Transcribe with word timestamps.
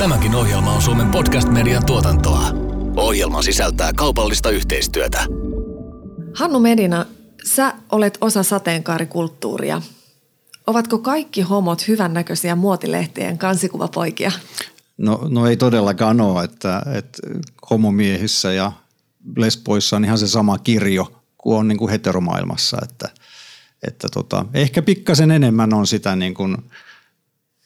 Tämäkin 0.00 0.34
ohjelma 0.34 0.72
on 0.72 0.82
Suomen 0.82 1.10
podcast-median 1.10 1.86
tuotantoa. 1.86 2.42
Ohjelma 2.96 3.42
sisältää 3.42 3.92
kaupallista 3.92 4.50
yhteistyötä. 4.50 5.26
Hannu 6.34 6.60
Medina, 6.60 7.06
sä 7.44 7.74
olet 7.92 8.18
osa 8.20 8.42
sateenkaarikulttuuria. 8.42 9.82
Ovatko 10.66 10.98
kaikki 10.98 11.42
homot 11.42 11.88
hyvännäköisiä 11.88 12.56
muotilehtien 12.56 13.38
kansikuvapoikia? 13.38 14.32
No, 14.98 15.20
no 15.28 15.46
ei 15.46 15.56
todellakaan 15.56 16.20
ole, 16.20 16.44
että, 16.44 16.82
että 16.94 17.18
homomiehissä 17.70 18.52
ja 18.52 18.72
lesboissa 19.36 19.96
on 19.96 20.04
ihan 20.04 20.18
se 20.18 20.28
sama 20.28 20.58
kirjo 20.58 21.12
kuin 21.38 21.58
on 21.58 21.68
niin 21.68 21.78
kuin 21.78 21.90
heteromaailmassa, 21.90 22.78
että, 22.82 23.08
että 23.86 24.08
tota, 24.08 24.44
ehkä 24.54 24.82
pikkasen 24.82 25.30
enemmän 25.30 25.74
on 25.74 25.86
sitä 25.86 26.16
niin 26.16 26.34
kuin 26.34 26.56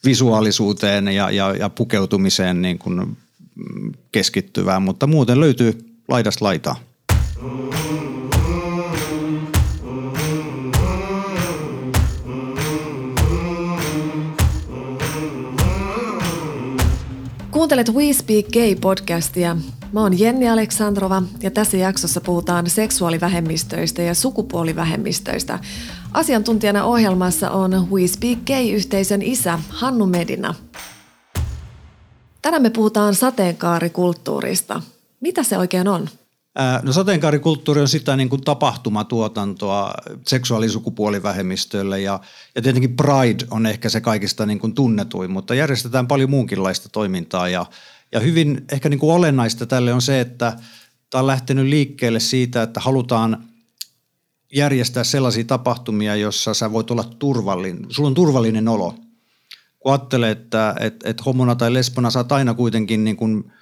visuaalisuuteen 0.05 1.09
ja, 1.09 1.31
ja, 1.31 1.55
ja 1.57 1.69
pukeutumiseen 1.69 2.63
niin 2.63 2.79
kuin 2.79 3.17
keskittyvää, 4.13 4.81
mutta 4.81 5.07
muuten 5.07 5.41
löytyy 5.41 5.73
laidasta 6.09 6.45
laitaa. 6.45 6.77
Kuuntelet 17.51 17.91
We 17.95 18.13
Speak 18.13 18.47
Gay-podcastia. 18.47 19.57
Mä 19.93 20.01
oon 20.01 20.19
Jenni 20.19 20.49
Aleksandrova 20.49 21.23
ja 21.43 21.51
tässä 21.51 21.77
jaksossa 21.77 22.21
puhutaan 22.21 22.71
seksuaalivähemmistöistä 22.71 24.03
ja 24.03 24.15
sukupuolivähemmistöistä. 24.15 25.59
Asiantuntijana 26.15 26.85
ohjelmassa 26.85 27.51
on 27.51 27.89
We 27.91 28.07
Speak 28.07 28.39
Gay-yhteisön 28.47 29.23
isä 29.23 29.59
Hannu 29.69 30.07
Medina. 30.07 30.55
Tänään 32.43 32.63
me 32.63 32.71
puhutaan 32.71 33.15
sateenkaarikulttuurista. 33.15 34.83
Mitä 35.21 35.43
se 35.43 35.59
oikein 35.59 35.89
on? 35.89 36.09
No 36.83 36.93
sateenkaarikulttuuri 36.93 37.81
on 37.81 37.89
sitä 37.89 38.17
niin 38.17 38.29
kuin 38.29 38.43
tapahtumatuotantoa 38.43 39.95
seksuaalisukupuolivähemmistöille 40.27 42.01
ja, 42.01 42.21
ja 42.55 42.63
tietenkin 42.63 42.97
Pride 42.97 43.47
on 43.51 43.67
ehkä 43.67 43.89
se 43.89 44.01
kaikista 44.01 44.47
niin 44.47 44.59
kuin 44.59 44.75
tunnetuin, 44.75 45.31
mutta 45.31 45.55
järjestetään 45.55 46.07
paljon 46.07 46.31
muunkinlaista 46.31 46.89
toimintaa 46.89 47.49
ja, 47.49 47.67
ja 48.13 48.21
hyvin 48.21 48.65
ehkä 48.73 48.89
niin 48.89 49.01
kuin 49.01 49.15
olennaista 49.15 49.67
tälle 49.67 49.93
on 49.93 50.03
se, 50.03 50.21
että 50.21 50.57
tämä 51.11 51.21
on 51.21 51.27
lähtenyt 51.27 51.67
liikkeelle 51.67 52.21
siitä, 52.21 52.63
että 52.63 52.81
halutaan 52.81 53.45
järjestää 54.55 55.05
sellaisia 55.05 55.45
tapahtumia, 55.45 56.17
jossa 56.17 56.55
sä 56.55 56.73
voit 56.73 56.91
olla 56.91 57.05
turvallinen, 57.19 57.87
sulla 57.89 58.07
on 58.07 58.15
turvallinen 58.15 58.69
olo. 58.69 58.95
Kun 59.79 59.93
ajattelee, 59.93 60.31
että, 60.31 60.75
että, 60.81 61.11
että 61.11 61.23
homona 61.27 61.55
tai 61.55 61.73
lesbona 61.73 62.11
saat 62.11 62.33
aina 62.33 62.55
kuitenkin 62.55 63.05
niin 63.05 63.17
kuin– 63.17 63.45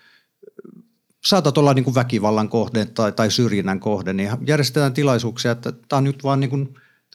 saatat 1.26 1.58
olla 1.58 1.74
niin 1.74 1.84
kuin 1.84 1.94
väkivallan 1.94 2.48
kohde 2.48 2.84
tai, 2.84 3.12
tai 3.12 3.30
syrjinnän 3.30 3.80
kohde, 3.80 4.12
niin 4.12 4.30
järjestetään 4.46 4.94
tilaisuuksia, 4.94 5.50
että 5.50 5.72
tämä 5.72 5.98
on 5.98 6.04
nyt 6.04 6.24
vaan 6.24 6.40
niin 6.40 6.50
kuin 6.50 6.74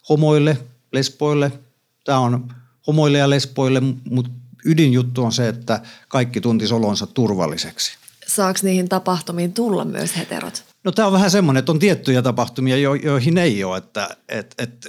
homoille, 0.10 0.58
lesboille, 0.92 1.52
tämä 2.04 2.20
on 2.20 2.54
homoille 2.88 3.18
ja 3.18 3.30
lesboille, 3.30 3.82
mutta 4.10 4.32
ydinjuttu 4.66 5.24
on 5.24 5.32
se, 5.32 5.48
että 5.48 5.82
kaikki 6.08 6.42
tuntis 6.42 6.72
olonsa 6.72 7.08
turvalliseksi. 7.08 7.98
Saako 8.28 8.60
niihin 8.64 8.90
tapahtumiin 8.90 9.54
tulla 9.54 9.86
myös 9.86 10.18
heterot? 10.18 10.64
No 10.88 10.92
tämä 10.92 11.06
on 11.06 11.14
vähän 11.14 11.32
semmoinen, 11.32 11.60
että 11.60 11.72
on 11.72 11.80
tiettyjä 11.80 12.22
tapahtumia, 12.22 12.78
jo, 12.78 12.94
joihin 12.94 13.38
ei 13.38 13.64
ole. 13.64 13.78
Että, 13.78 14.10
et, 14.30 14.56
et, 14.58 14.88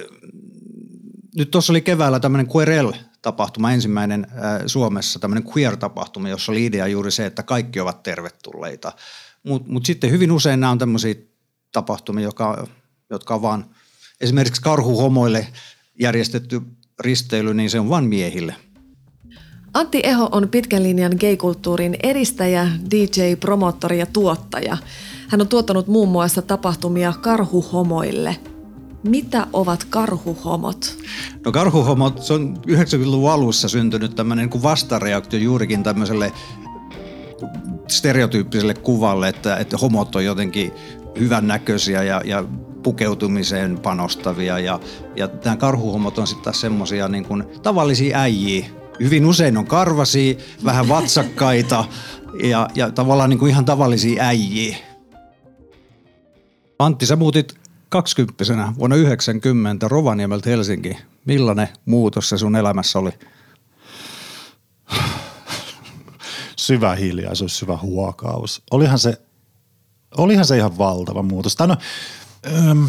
nyt 1.35 1.51
tuossa 1.51 1.73
oli 1.73 1.81
keväällä 1.81 2.19
tämmöinen 2.19 2.47
Querel-tapahtuma, 2.47 3.71
ensimmäinen 3.71 4.27
äh, 4.31 4.61
Suomessa, 4.65 5.19
tämmöinen 5.19 5.49
queer-tapahtuma, 5.51 6.29
jossa 6.29 6.51
oli 6.51 6.65
idea 6.65 6.87
juuri 6.87 7.11
se, 7.11 7.25
että 7.25 7.43
kaikki 7.43 7.79
ovat 7.79 8.03
tervetulleita. 8.03 8.91
Mutta 9.43 9.71
mut 9.71 9.85
sitten 9.85 10.11
hyvin 10.11 10.31
usein 10.31 10.59
nämä 10.59 10.71
on 10.71 10.77
tämmöisiä 10.77 11.15
tapahtumia, 11.71 12.23
jotka, 12.23 12.67
jotka 13.09 13.35
on 13.35 13.41
vaan 13.41 13.65
esimerkiksi 14.21 14.61
karhuhomoille 14.61 15.47
järjestetty 15.99 16.61
risteily, 16.99 17.53
niin 17.53 17.69
se 17.69 17.79
on 17.79 17.89
vain 17.89 18.05
miehille. 18.05 18.55
Antti 19.73 20.01
Eho 20.03 20.29
on 20.31 20.49
pitkän 20.49 20.83
linjan 20.83 21.13
gaykulttuurin 21.19 21.97
edistäjä, 22.03 22.67
DJ, 22.91 23.35
promottori 23.39 23.99
ja 23.99 24.05
tuottaja. 24.05 24.77
Hän 25.29 25.41
on 25.41 25.47
tuottanut 25.47 25.87
muun 25.87 26.09
muassa 26.09 26.41
tapahtumia 26.41 27.13
karhuhomoille– 27.21 28.35
mitä 29.03 29.47
ovat 29.53 29.83
karhuhomot? 29.83 30.97
No 31.45 31.51
karhuhomot, 31.51 32.23
se 32.23 32.33
on 32.33 32.57
90-luvun 32.67 33.31
alussa 33.31 33.69
syntynyt 33.69 34.15
tämmöinen 34.15 34.49
niin 34.49 34.63
vastareaktio 34.63 35.39
juurikin 35.39 35.83
tämmöiselle 35.83 36.31
stereotyyppiselle 37.87 38.73
kuvalle, 38.73 39.29
että, 39.29 39.57
että 39.57 39.77
homot 39.77 40.15
on 40.15 40.25
jotenkin 40.25 40.71
hyvännäköisiä 41.19 42.03
ja, 42.03 42.21
ja 42.25 42.45
pukeutumiseen 42.83 43.79
panostavia. 43.79 44.59
Ja, 44.59 44.79
ja 45.15 45.29
nämä 45.45 45.57
karhuhomot 45.57 46.17
on 46.17 46.27
sitten 46.27 46.43
taas 46.43 46.61
semmoisia 46.61 47.07
niin 47.07 47.25
kuin 47.25 47.43
tavallisia 47.63 48.19
äijiä. 48.19 48.65
Hyvin 48.99 49.25
usein 49.25 49.57
on 49.57 49.67
karvasia, 49.67 50.35
vähän 50.65 50.89
vatsakkaita 50.89 51.85
ja, 52.43 52.69
ja 52.75 52.91
tavallaan 52.91 53.29
niin 53.29 53.39
kuin 53.39 53.49
ihan 53.49 53.65
tavallisia 53.65 54.23
äijiä. 54.23 54.77
Antti, 56.79 57.05
sä 57.05 57.15
muutit 57.15 57.59
kaksikymppisenä 57.89 58.73
vuonna 58.77 58.95
90 58.95 59.87
Rovaniemeltä 59.87 60.49
Helsinki. 60.49 60.97
Millainen 61.25 61.67
muutos 61.85 62.29
se 62.29 62.37
sun 62.37 62.55
elämässä 62.55 62.99
oli? 62.99 63.11
syvä 66.55 66.95
hiljaisuus, 66.95 67.57
syvä 67.57 67.77
huokaus. 67.77 68.61
Olihan 68.71 68.99
se, 68.99 69.21
olihan 70.17 70.45
se 70.45 70.57
ihan 70.57 70.77
valtava 70.77 71.23
muutos. 71.23 71.55
Tai 71.55 71.67
no, 71.67 71.77
ähm, 72.47 72.83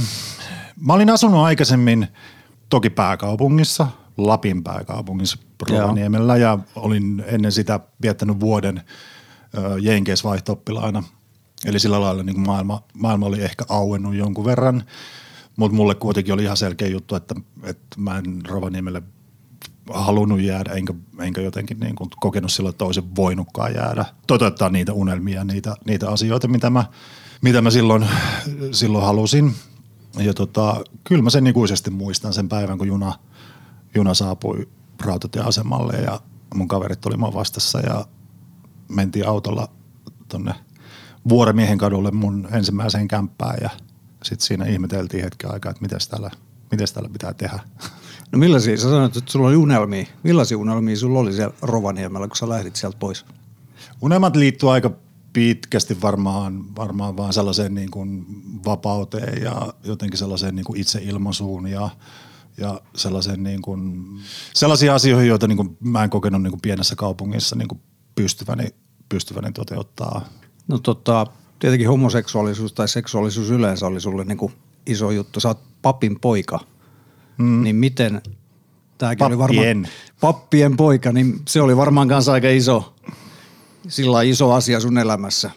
mä 0.81 0.93
olin 0.93 1.11
asunut 1.11 1.45
aikaisemmin 1.45 2.09
toki 2.69 2.91
pääkaupungissa, 2.91 3.87
Lapin 4.17 4.65
pääkaupungissa 4.65 5.39
Rovaniemellä 5.71 6.37
ja 6.37 6.59
olin 6.77 7.25
ennen 7.27 7.53
sitä 7.53 7.81
viettänyt 8.03 8.41
vuoden 8.41 8.79
äh, 8.79 8.85
Jenkeissä 9.81 10.29
vaihto 10.29 10.57
Eli 11.65 11.81
sillä 11.81 12.01
lailla 12.01 12.23
niin 12.23 12.41
maailma, 12.41 12.83
maailma 12.95 13.27
oli 13.27 13.43
ehkä 13.43 13.65
auennut 13.69 14.15
jonkun 14.15 14.45
verran, 14.45 14.85
mutta 15.57 15.77
mulle 15.77 15.95
kuitenkin 15.95 16.35
oli 16.35 16.43
ihan 16.43 16.57
selkeä 16.57 16.89
juttu, 16.89 17.15
että, 17.15 17.35
että 17.63 18.01
mä 18.01 18.19
en 18.19 18.47
Rovaniemelle 18.49 19.03
halunnut 19.91 20.41
jäädä, 20.41 20.73
enkä, 20.73 20.95
enkä 21.21 21.41
jotenkin 21.41 21.81
niin 21.81 21.95
kuin 21.95 22.11
kokenut 22.21 22.53
silloin 22.53 22.77
toisen 22.77 23.17
voinutkaan 23.17 23.75
jäädä. 23.75 24.05
Toteuttaa 24.27 24.69
niitä 24.69 24.93
unelmia, 24.93 25.45
niitä, 25.45 25.77
niitä 25.87 26.11
asioita, 26.11 26.49
mitä 26.49 26.71
mä, 26.71 26.85
mitä 27.43 27.63
mä 27.63 27.71
silloin, 27.71 28.07
silloin 28.73 29.05
halusin. 29.05 29.55
Ja 30.19 30.35
tota, 30.35 30.85
kyllä 31.05 31.23
mä 31.23 31.31
sen 31.31 31.47
ikuisesti 31.47 31.91
muistan 31.91 32.33
sen 32.33 32.49
päivän, 32.49 32.79
kun 32.79 32.89
juna, 32.89 33.13
juna 33.95 34.15
saapui 34.15 34.69
rautatieasemalle 35.05 35.97
ja 35.97 36.21
mun 36.55 36.69
kaverit 36.69 37.07
oli 37.07 37.17
mun 37.17 37.35
vastassa 37.35 37.81
ja 37.81 38.05
mentiin 38.89 39.29
autolla 39.29 39.69
tonne– 40.29 40.55
Vuoremiehen 41.29 41.79
kadulle 41.79 42.11
mun 42.11 42.49
ensimmäiseen 42.53 43.09
kämppään 43.09 43.59
ja 43.63 43.71
sitten 44.25 44.47
siinä 44.47 44.65
ihmeteltiin 44.65 45.25
hetken 45.25 45.53
aikaa, 45.53 45.71
että 45.71 45.83
miten 45.83 45.99
täällä, 46.11 46.31
mites 46.71 46.93
täällä 46.93 47.11
pitää 47.13 47.35
tehdä. 47.35 47.61
No 48.33 48.39
millaisia, 48.39 48.77
sä 48.77 48.83
sanoit, 48.83 49.17
että 49.17 49.33
sulla 49.33 49.49
oli 49.49 49.57
unelmia. 49.57 50.07
Millaisia 50.23 50.59
unelmia 50.59 50.97
sulla 50.97 51.19
oli 51.19 51.33
siellä 51.33 51.55
Rovaniemellä, 51.63 52.29
kun 52.29 52.37
sä 52.37 52.49
lähdit 52.49 52.77
sieltä 52.77 52.97
pois? 52.99 53.25
Unelmat 54.03 54.37
liittyy 54.37 54.73
aika 54.73 54.91
pitkästi 55.33 56.03
varmaan, 56.03 56.77
varmaan 56.77 57.17
vaan 57.17 57.33
sellaiseen 57.33 57.75
niin 57.75 57.91
kuin 57.91 58.27
vapauteen 58.65 59.43
ja 59.43 59.75
jotenkin 59.85 60.19
sellaiseen 60.19 60.57
niin 60.57 60.65
kuin 60.65 60.81
itseilmaisuun 60.81 61.67
ja, 61.67 61.91
ja 62.57 62.81
sellaisen 62.97 63.43
niin 63.43 63.63
kuin, 63.63 64.07
sellaisia 64.55 64.95
asioihin, 64.95 65.29
joita 65.29 65.47
niin 65.47 65.57
kuin 65.57 65.77
mä 65.81 66.05
en 66.05 66.11
kokenut 66.11 66.43
niin 66.43 66.51
kuin 66.51 66.61
pienessä 66.61 66.97
kaupungissa 66.97 67.57
niin 67.57 67.69
kuin 67.69 67.81
pystyväni, 68.15 68.69
pystyväni 69.09 69.53
toteuttaa 69.53 70.25
No 70.71 70.79
tota, 70.79 71.27
tietenkin 71.59 71.89
homoseksuaalisuus 71.89 72.73
tai 72.73 72.89
seksuaalisuus 72.89 73.51
yleensä 73.51 73.87
oli 73.87 74.01
sulle 74.01 74.25
niin 74.25 74.39
kuin 74.39 74.53
iso 74.87 75.11
juttu. 75.11 75.41
Sä 75.41 75.49
oot 75.49 75.61
papin 75.83 76.21
poika. 76.21 76.61
Mm. 77.39 77.63
Niin 77.63 77.77
miten, 77.77 78.23
tämäkin 78.99 79.19
pappien. 79.19 79.27
oli 79.27 79.39
varmaan, 79.39 79.89
pappien 80.21 80.77
poika, 80.77 81.13
niin 81.13 81.43
se 81.49 81.61
oli 81.61 81.77
varmaan 81.77 82.09
kanssa 82.09 82.33
aika 82.33 82.49
iso, 82.49 82.95
sillä 83.89 84.23
iso 84.23 84.53
asia 84.53 84.81
sun 84.81 84.99
elämässä. 84.99 85.51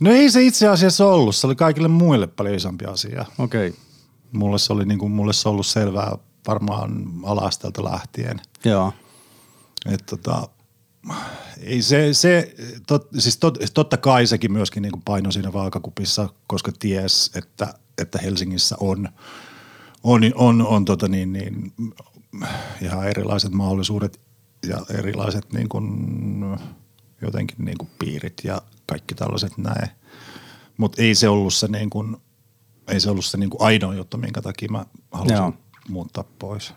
No 0.00 0.10
ei 0.10 0.30
se 0.30 0.42
itse 0.42 0.68
asiassa 0.68 1.06
ollut, 1.06 1.36
se 1.36 1.46
oli 1.46 1.54
kaikille 1.54 1.88
muille 1.88 2.26
paljon 2.26 2.54
isompi 2.54 2.84
asia. 2.84 3.24
Okei. 3.38 3.68
Okay. 3.68 3.80
Mulle 4.32 4.58
se 4.58 4.72
oli 4.72 4.84
niin 4.84 4.98
kuin, 4.98 5.12
mulle 5.12 5.32
se 5.32 5.48
ollut 5.48 5.66
selvää 5.66 6.18
varmaan 6.46 7.04
alastelta 7.22 7.84
lähtien. 7.84 8.40
Joo. 8.64 8.92
Että 9.86 10.16
tota, 10.16 10.48
ei 11.62 11.82
se, 11.82 12.14
se 12.14 12.54
tot, 12.86 13.08
siis 13.18 13.36
tot, 13.36 13.58
totta 13.74 13.96
kai 13.96 14.26
sekin 14.26 14.52
myöskin 14.52 14.82
niin 14.82 15.02
paino 15.04 15.30
siinä 15.30 15.52
vaakakupissa, 15.52 16.28
koska 16.46 16.72
ties, 16.78 17.30
että, 17.34 17.74
että 17.98 18.18
Helsingissä 18.18 18.76
on, 18.80 19.08
on, 20.02 20.22
on, 20.34 20.66
on 20.66 20.84
tota 20.84 21.08
niin, 21.08 21.32
niin, 21.32 21.72
ihan 22.82 23.08
erilaiset 23.08 23.52
mahdollisuudet 23.52 24.20
ja 24.66 24.80
erilaiset 24.98 25.52
niin 25.52 25.68
kuin, 25.68 25.86
jotenkin 27.22 27.64
niin 27.64 27.78
kuin 27.78 27.90
piirit 27.98 28.40
ja 28.44 28.62
kaikki 28.86 29.14
tällaiset 29.14 29.58
näin. 29.58 29.88
Mutta 30.76 31.02
ei 31.02 31.14
se 31.14 31.28
ollut 31.28 31.54
se, 31.54 31.68
niin 31.68 31.90
kuin, 31.90 32.16
ei 32.88 33.00
se, 33.00 33.10
ollut 33.10 33.24
se 33.24 33.38
niin 33.38 33.50
kuin 33.50 33.62
ainoa 33.62 33.94
juttu, 33.94 34.16
minkä 34.18 34.42
takia 34.42 34.68
mä 34.70 34.86
halusin 35.12 35.36
Joo. 35.36 35.52
muuttaa 35.88 36.24
pois. 36.38 36.74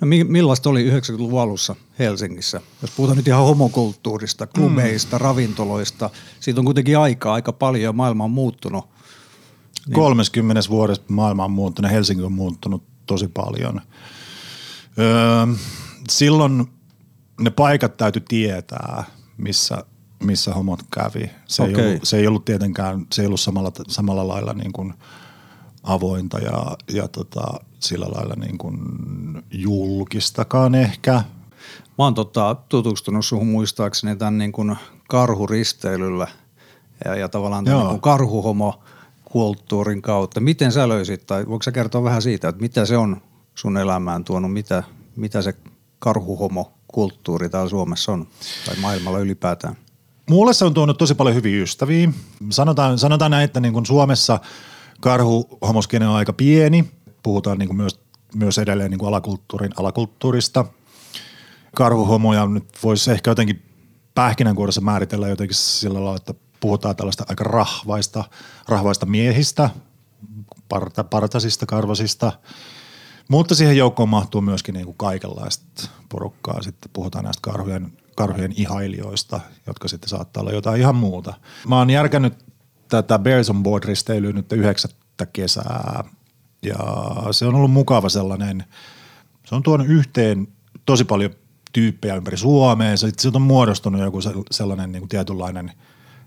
No 0.00 0.06
millaista 0.28 0.70
oli 0.70 0.90
90-luvun 0.90 1.40
alussa 1.40 1.76
Helsingissä? 1.98 2.60
Jos 2.82 2.90
puhutaan 2.90 3.16
nyt 3.16 3.28
ihan 3.28 3.44
homokulttuurista, 3.44 4.46
klubeista, 4.46 5.16
mm. 5.16 5.20
ravintoloista, 5.20 6.10
siitä 6.40 6.60
on 6.60 6.64
kuitenkin 6.64 6.98
aikaa 6.98 7.34
aika 7.34 7.52
paljon 7.52 7.84
ja 7.84 7.92
maailma 7.92 8.24
on 8.24 8.30
muuttunut. 8.30 8.84
Niin. 9.86 9.94
30 9.94 10.60
vuodessa 10.70 11.02
maailma 11.08 11.44
on 11.44 11.50
muuttunut, 11.50 11.90
Helsinki 11.90 12.22
on 12.22 12.32
muuttunut 12.32 12.82
tosi 13.06 13.28
paljon. 13.28 13.80
Öö, 14.98 15.46
silloin 16.10 16.66
ne 17.40 17.50
paikat 17.50 17.96
täytyy 17.96 18.22
tietää, 18.28 19.04
missä, 19.36 19.84
missä 20.22 20.54
homot 20.54 20.80
kävi. 20.94 21.30
Se, 21.46 21.62
okay. 21.62 21.74
ei 21.74 21.88
ollut, 21.88 22.04
se 22.04 22.16
ei 22.16 22.26
ollut 22.26 22.44
tietenkään, 22.44 23.06
se 23.12 23.22
ei 23.22 23.26
ollut 23.26 23.40
samalla, 23.40 23.72
samalla 23.88 24.28
lailla 24.28 24.52
niin 24.52 24.72
kuin 24.72 24.94
avointa 25.82 26.38
ja, 26.38 26.76
ja 26.92 27.08
tota, 27.08 27.60
sillä 27.80 28.06
lailla 28.14 28.34
niin 28.34 28.58
kuin 28.58 28.78
julkistakaan 29.50 30.74
ehkä. 30.74 31.12
Mä 31.98 32.04
oon 32.04 32.14
tota, 32.14 32.56
tutustunut 32.68 33.24
suhun 33.24 33.46
muistaakseni 33.46 34.16
tämän 34.16 34.38
niin 34.38 34.52
kuin 34.52 34.76
karhuristeilyllä 35.08 36.26
ja, 37.04 37.16
ja 37.16 37.28
tavallaan 37.28 37.64
tämän 37.64 37.86
niin 37.86 38.00
karhuhomo 38.00 38.80
kulttuurin 39.24 40.02
kautta. 40.02 40.40
Miten 40.40 40.72
sä 40.72 40.88
löysit, 40.88 41.26
tai 41.26 41.46
voiko 41.46 41.62
sä 41.62 41.72
kertoa 41.72 42.04
vähän 42.04 42.22
siitä, 42.22 42.48
että 42.48 42.62
mitä 42.62 42.86
se 42.86 42.96
on 42.96 43.22
sun 43.54 43.76
elämään 43.76 44.24
tuonut, 44.24 44.52
mitä, 44.52 44.82
mitä 45.16 45.42
se 45.42 45.54
karhuhomo 45.98 46.72
kulttuuri 46.88 47.48
täällä 47.48 47.68
Suomessa 47.68 48.12
on, 48.12 48.26
tai 48.66 48.76
maailmalla 48.80 49.18
ylipäätään? 49.18 49.76
Mulle 50.30 50.52
se 50.52 50.64
on 50.64 50.74
tuonut 50.74 50.98
tosi 50.98 51.14
paljon 51.14 51.36
hyviä 51.36 51.62
ystäviä. 51.62 52.12
Sanotaan, 52.50 52.98
sanotaan 52.98 53.30
näin, 53.30 53.44
että 53.44 53.60
niin 53.60 53.72
kuin 53.72 53.86
Suomessa 53.86 54.40
karhuhomoskene 55.00 56.08
on 56.08 56.14
aika 56.14 56.32
pieni. 56.32 56.90
Puhutaan 57.22 57.58
niin 57.58 57.68
kuin 57.68 57.76
myös, 57.76 58.00
myös 58.34 58.58
edelleen 58.58 58.90
niin 58.90 58.98
kuin 58.98 59.08
alakulttuurin 59.08 59.72
alakulttuurista. 59.76 60.64
Karhuhomoja 61.76 62.46
nyt 62.46 62.64
voisi 62.82 63.10
ehkä 63.10 63.30
jotenkin 63.30 63.62
pähkinänkuoressa 64.14 64.80
määritellä 64.80 65.28
jotenkin 65.28 65.56
sillä 65.56 65.94
lailla, 65.94 66.16
että 66.16 66.34
puhutaan 66.60 66.96
tällaista 66.96 67.24
aika 67.28 67.44
rahvaista, 67.44 68.24
rahvaista 68.68 69.06
miehistä, 69.06 69.70
parta, 70.68 71.04
partasista, 71.04 71.66
karvasista, 71.66 72.32
mutta 73.28 73.54
siihen 73.54 73.76
joukkoon 73.76 74.08
mahtuu 74.08 74.40
myöskin 74.40 74.72
niin 74.72 74.84
kuin 74.86 74.96
kaikenlaista 74.96 75.88
porukkaa. 76.08 76.62
Sitten 76.62 76.90
puhutaan 76.92 77.24
näistä 77.24 77.40
karhujen, 77.42 77.92
karhujen 78.16 78.52
ihailijoista, 78.56 79.40
jotka 79.66 79.88
sitten 79.88 80.08
saattaa 80.08 80.40
olla 80.40 80.52
jotain 80.52 80.80
ihan 80.80 80.96
muuta. 80.96 81.34
Mä 81.68 81.78
oon 81.78 81.90
järkännyt 81.90 82.49
tätä 82.90 83.18
Bears 83.18 83.50
on 83.50 83.62
Board 83.62 83.84
risteilyä 83.84 84.32
nyt 84.32 84.52
yhdeksättä 84.52 85.26
kesää 85.26 86.04
ja 86.62 86.78
se 87.30 87.46
on 87.46 87.54
ollut 87.54 87.72
mukava 87.72 88.08
sellainen, 88.08 88.64
se 89.46 89.54
on 89.54 89.62
tuonut 89.62 89.86
yhteen 89.88 90.48
tosi 90.86 91.04
paljon 91.04 91.30
tyyppejä 91.72 92.16
ympäri 92.16 92.36
Suomea. 92.36 92.96
Se 92.96 93.30
on 93.34 93.42
muodostunut 93.42 94.00
joku 94.00 94.18
sellainen 94.50 94.92
niin 94.92 95.00
kuin 95.00 95.08
tietynlainen– 95.08 95.72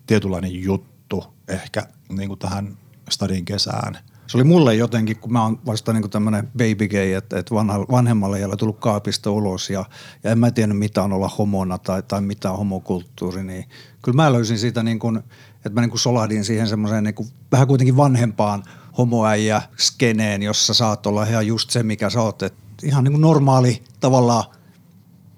tietynlainen 0.07 0.63
juttu 0.63 1.23
ehkä 1.47 1.87
niin 2.09 2.27
kuin 2.27 2.39
tähän 2.39 2.77
stadin 3.09 3.45
kesään. 3.45 3.97
Se 4.33 4.37
oli 4.37 4.43
mulle 4.43 4.75
jotenkin, 4.75 5.17
kun 5.17 5.33
mä 5.33 5.43
oon 5.43 5.59
vasta 5.65 5.93
niin 5.93 6.09
tämmöinen 6.09 6.47
baby 6.47 6.87
gay, 6.87 7.13
että, 7.13 7.39
että 7.39 7.55
vanhemmalle 7.91 8.37
ei 8.37 8.43
ole 8.43 8.55
tullut 8.55 8.79
kaapista 8.79 9.31
ulos 9.31 9.69
ja, 9.69 9.85
ja 10.23 10.31
en 10.31 10.39
mä 10.39 10.51
tiennyt 10.51 10.77
mitä 10.77 11.03
on 11.03 11.13
olla 11.13 11.31
homona 11.37 11.77
tai, 11.77 12.03
tai 12.03 12.21
mitä 12.21 12.51
on 12.51 12.57
homokulttuuri, 12.57 13.43
niin 13.43 13.65
kyllä 14.01 14.15
mä 14.15 14.33
löysin 14.33 14.59
siitä 14.59 14.83
niin 14.83 14.99
kuin, 14.99 15.17
että 15.55 15.69
mä 15.69 15.81
niin 15.81 15.89
kuin 15.89 15.99
solahdin 15.99 16.45
siihen 16.45 16.67
semmoiseen 16.67 17.03
niin 17.03 17.15
kuin, 17.15 17.29
vähän 17.51 17.67
kuitenkin 17.67 17.97
vanhempaan 17.97 18.63
homoäijä 18.97 19.61
skeneen, 19.77 20.43
jossa 20.43 20.73
saat 20.73 21.05
olla 21.05 21.23
ihan 21.23 21.47
just 21.47 21.69
se, 21.69 21.83
mikä 21.83 22.09
sä 22.09 22.21
oot. 22.21 22.43
Että 22.43 22.63
ihan 22.83 23.03
niin 23.03 23.11
kuin 23.13 23.21
normaali 23.21 23.83
tavallaan, 23.99 24.43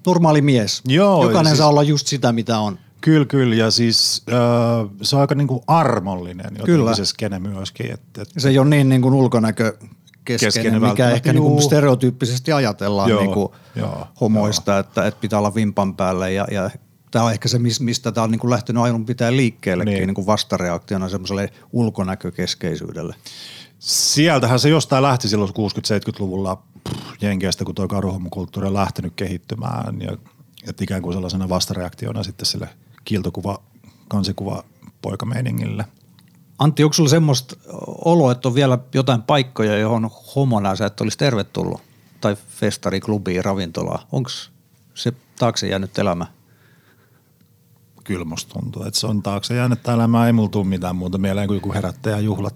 normaali 0.06 0.40
mies. 0.40 0.82
Joo, 0.88 1.22
Jokainen 1.22 1.50
siis... 1.50 1.58
saa 1.58 1.68
olla 1.68 1.82
just 1.82 2.06
sitä, 2.06 2.32
mitä 2.32 2.58
on. 2.58 2.78
Kyllä, 3.06 3.26
kyllä. 3.26 3.54
Ja 3.54 3.70
siis 3.70 4.22
äh, 4.32 4.90
se 5.02 5.16
on 5.16 5.20
aika 5.20 5.34
niin 5.34 5.46
kuin 5.46 5.60
armollinen 5.66 6.56
kyllä. 6.64 6.94
se 6.94 7.04
skene 7.04 7.38
myöskin. 7.38 7.92
Että, 7.92 8.22
että 8.22 8.40
se 8.40 8.48
ei 8.48 8.58
ole 8.58 8.68
niin, 8.68 8.88
niin 8.88 9.02
kuin 9.02 9.14
ulkonäkö 9.14 9.76
keskeinen, 10.24 10.82
mikä 10.82 11.10
ehkä 11.10 11.32
niin 11.32 11.42
kuin 11.42 11.62
stereotyyppisesti 11.62 12.52
ajatellaan 12.52 13.10
joo, 13.10 13.20
niin 13.20 13.32
kuin 13.32 13.48
joo, 13.76 14.06
homoista, 14.20 14.72
joo. 14.72 14.80
Että, 14.80 15.06
että 15.06 15.20
pitää 15.20 15.38
olla 15.38 15.54
vimpan 15.54 15.96
päälle 15.96 16.32
ja, 16.32 16.46
ja 16.50 16.70
tämä 17.10 17.24
on 17.24 17.32
ehkä 17.32 17.48
se, 17.48 17.58
mistä 17.80 18.12
tämä 18.12 18.24
on 18.24 18.30
niin 18.30 18.38
kuin 18.38 18.50
lähtenyt 18.50 18.82
ajan 18.82 19.06
pitää 19.06 19.36
liikkeellekin 19.36 19.94
niin. 19.94 20.06
Niin 20.06 20.14
kuin 20.14 20.26
vastareaktiona 20.26 21.08
semmoiselle 21.08 21.50
ulkonäkökeskeisyydelle. 21.72 23.14
Sieltähän 23.78 24.60
se 24.60 24.68
jostain 24.68 25.02
lähti 25.02 25.28
silloin 25.28 25.50
60-70-luvulla 25.50 26.62
Jenkeistä, 27.20 27.64
kun 27.64 27.74
tuo 27.74 27.88
karuhomokulttuuri 27.88 28.66
on 28.66 28.74
lähtenyt 28.74 29.12
kehittymään 29.16 30.00
ja 30.00 30.16
että 30.68 30.84
ikään 30.84 31.02
kuin 31.02 31.12
sellaisena 31.12 31.48
vastareaktiona 31.48 32.22
sitten 32.22 32.46
sille– 32.46 32.68
kiiltokuva, 33.06 33.58
kansikuva 34.08 34.64
poikameiningille. 35.02 35.84
Antti, 36.58 36.84
onko 36.84 36.92
sulla 36.92 37.08
semmoista 37.08 37.56
oloa, 38.04 38.32
että 38.32 38.48
on 38.48 38.54
vielä 38.54 38.78
jotain 38.94 39.22
paikkoja, 39.22 39.78
johon 39.78 40.10
homona 40.36 40.76
sä 40.76 40.86
et 40.86 41.00
olisi 41.00 41.18
tervetullut? 41.18 41.80
Tai 42.20 42.36
festari, 42.48 43.00
klubi, 43.00 43.42
ravintola. 43.42 44.06
Onko 44.12 44.30
se 44.94 45.12
taakse 45.38 45.68
jäänyt 45.68 45.98
elämä? 45.98 46.26
Kyllä 48.04 48.24
musta 48.24 48.60
tuntuu, 48.60 48.82
että 48.82 49.00
se 49.00 49.06
on 49.06 49.22
taakse 49.22 49.54
jäänyt 49.56 49.88
elämää. 49.88 50.26
Ei 50.26 50.32
mulla 50.32 50.48
tule 50.48 50.66
mitään 50.66 50.96
muuta 50.96 51.18
mieleen 51.18 51.48
kuin 51.48 51.56
joku 51.56 51.72
herättäjä 51.72 52.18
juhlat 52.18 52.54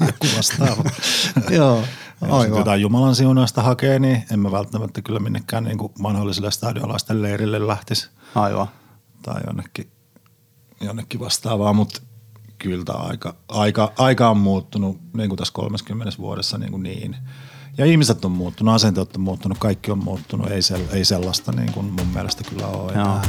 joku 0.00 0.26
vastaava. 0.36 0.84
Joo, 1.50 1.82
aivan. 2.20 2.48
Jos 2.48 2.58
jotain 2.58 2.80
Jumalan 2.80 3.14
siunausta 3.14 3.62
hakee, 3.62 3.98
niin 3.98 4.24
en 4.32 4.40
mä 4.40 4.52
välttämättä 4.52 5.02
kyllä 5.02 5.20
minnekään 5.20 5.64
niin 5.64 5.78
kuin 5.78 5.92
vanholliselle 6.02 6.50
stadiolaisten 6.50 7.22
leirille 7.22 7.66
lähtisi. 7.66 8.08
Aivan 8.34 8.68
tai 9.24 9.40
jonnekin, 9.46 9.90
jonnekin 10.80 11.20
vastaavaa, 11.20 11.72
mutta 11.72 12.00
kyllä 12.58 12.84
tämä 12.84 12.98
aika, 12.98 13.34
aika, 13.48 13.92
aika 13.98 14.30
on 14.30 14.36
muuttunut 14.36 14.98
niin 15.16 15.28
kuin 15.28 15.38
tässä 15.38 15.54
30 15.54 16.12
vuodessa 16.18 16.58
niin, 16.58 16.70
kuin 16.70 16.82
niin. 16.82 17.16
Ja 17.78 17.84
ihmiset 17.84 18.24
on 18.24 18.30
muuttunut, 18.30 18.74
asenteet 18.74 19.16
on 19.16 19.22
muuttunut, 19.22 19.58
kaikki 19.58 19.90
on 19.90 20.04
muuttunut, 20.04 20.50
ei, 20.50 20.62
sel, 20.62 20.80
ei 20.92 21.04
sellaista 21.04 21.52
niin 21.52 21.72
kuin 21.72 21.86
mun 21.86 22.06
mielestä 22.06 22.44
kyllä 22.50 22.66
ole 22.66 22.92
enää. 22.92 23.22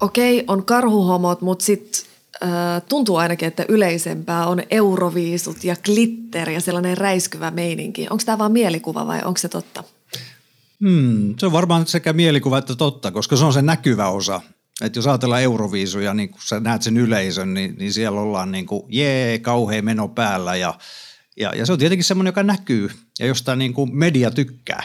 Okei, 0.00 0.44
on 0.46 0.64
karhuhomot, 0.64 1.40
mutta 1.40 1.64
sitten 1.64 2.02
äh, 2.42 2.82
tuntuu 2.88 3.16
ainakin, 3.16 3.48
että 3.48 3.64
yleisempää 3.68 4.46
on 4.46 4.62
euroviisut 4.70 5.64
ja 5.64 5.76
glitter 5.84 6.50
ja 6.50 6.60
sellainen 6.60 6.98
räiskyvä 6.98 7.50
meininki. 7.50 8.06
Onko 8.10 8.22
tämä 8.26 8.38
vain 8.38 8.52
mielikuva 8.52 9.06
vai 9.06 9.20
onko 9.24 9.38
se 9.38 9.48
totta? 9.48 9.84
Hmm, 10.80 11.34
se 11.38 11.46
on 11.46 11.52
varmaan 11.52 11.86
sekä 11.86 12.12
mielikuva 12.12 12.58
että 12.58 12.76
totta, 12.76 13.10
koska 13.10 13.36
se 13.36 13.44
on 13.44 13.52
se 13.52 13.62
näkyvä 13.62 14.08
osa. 14.08 14.40
Että 14.84 14.98
jos 14.98 15.06
ajatellaan 15.06 15.42
Euroviisuja, 15.42 16.14
niin 16.14 16.28
kun 16.28 16.40
sä 16.44 16.60
näet 16.60 16.82
sen 16.82 16.96
yleisön, 16.96 17.54
niin, 17.54 17.74
niin 17.78 17.92
siellä 17.92 18.20
ollaan 18.20 18.52
niin 18.52 18.66
kuin, 18.66 18.82
jee, 18.88 19.38
kauhea 19.38 19.82
meno 19.82 20.08
päällä 20.08 20.56
ja, 20.56 20.74
ja, 21.36 21.54
ja 21.56 21.66
se 21.66 21.72
on 21.72 21.78
tietenkin 21.78 22.04
semmoinen, 22.04 22.28
joka 22.28 22.42
näkyy 22.42 22.90
ja 23.18 23.26
josta 23.26 23.56
niin 23.56 23.74
kuin 23.74 23.96
media 23.96 24.30
tykkää. 24.30 24.82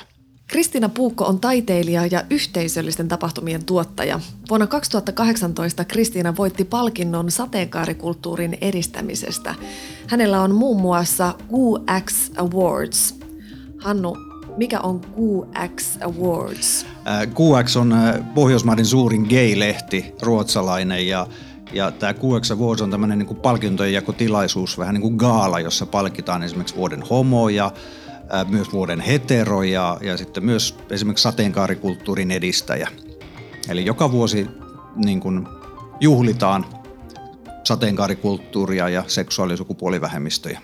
Kristiina 0.49 0.89
Puukko 0.89 1.25
on 1.25 1.39
taiteilija 1.39 2.05
ja 2.05 2.23
yhteisöllisten 2.29 3.07
tapahtumien 3.07 3.65
tuottaja. 3.65 4.19
Vuonna 4.49 4.67
2018 4.67 5.85
Kristiina 5.85 6.35
voitti 6.35 6.65
palkinnon 6.65 7.31
sateenkaarikulttuurin 7.31 8.57
edistämisestä. 8.61 9.55
Hänellä 10.07 10.41
on 10.41 10.55
muun 10.55 10.81
muassa 10.81 11.35
UX 11.51 12.31
Awards. 12.37 13.15
Hannu, 13.79 14.28
mikä 14.59 14.79
on 14.79 15.01
QX 15.01 15.97
Awards? 16.01 16.85
QX 17.29 17.75
on 17.75 17.93
Pohjoismaiden 18.35 18.85
suurin 18.85 19.27
gay-lehti, 19.29 20.13
ruotsalainen 20.21 21.07
ja 21.07 21.27
ja 21.73 21.91
tämä 21.91 22.13
QX 22.13 22.51
Awards 22.51 22.81
on 22.81 22.91
tämmöinen 22.91 23.19
niin 23.19 23.35
palkintojen 23.35 23.93
jakotilaisuus, 23.93 24.77
vähän 24.77 24.93
niin 24.93 25.01
kuin 25.01 25.15
gaala, 25.15 25.59
jossa 25.59 25.85
palkitaan 25.85 26.43
esimerkiksi 26.43 26.75
vuoden 26.75 27.01
homo 27.01 27.49
ja 27.49 27.71
myös 28.47 28.73
vuoden 28.73 28.99
hetero 28.99 29.63
ja, 29.63 29.97
ja 30.01 30.17
sitten 30.17 30.45
myös 30.45 30.75
esimerkiksi 30.89 31.23
sateenkaarikulttuurin 31.23 32.31
edistäjä. 32.31 32.89
Eli 33.69 33.85
joka 33.85 34.11
vuosi 34.11 34.47
niin 34.95 35.19
kuin 35.19 35.47
juhlitaan 35.99 36.65
sateenkaarikulttuuria 37.63 38.89
ja 38.89 39.03
seksuaali- 39.07 39.53
ja 39.53 39.57
sukupuolivähemmistöjä. 39.57 40.61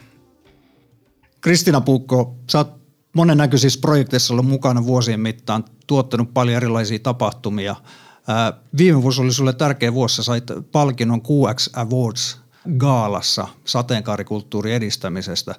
Kristina 1.42 1.82
Puukko, 1.82 2.36
sä 2.52 2.58
oot 2.58 2.85
monennäköisissä 3.16 3.80
projekteissa 3.82 4.34
ollut 4.34 4.48
mukana 4.48 4.86
vuosien 4.86 5.20
mittaan, 5.20 5.66
tuottanut 5.88 6.34
paljon 6.34 6.58
erilaisia 6.58 7.00
tapahtumia. 7.00 7.76
Viime 8.78 9.02
vuosi 9.02 9.22
oli 9.22 9.34
sulle 9.34 9.54
tärkeä 9.54 9.94
vuosi, 9.94 10.24
sait 10.24 10.44
palkinnon 10.72 11.22
QX 11.22 11.70
Awards 11.74 12.38
gaalassa 12.78 13.48
sateenkaarikulttuurin 13.66 14.74
edistämisestä. 14.74 15.56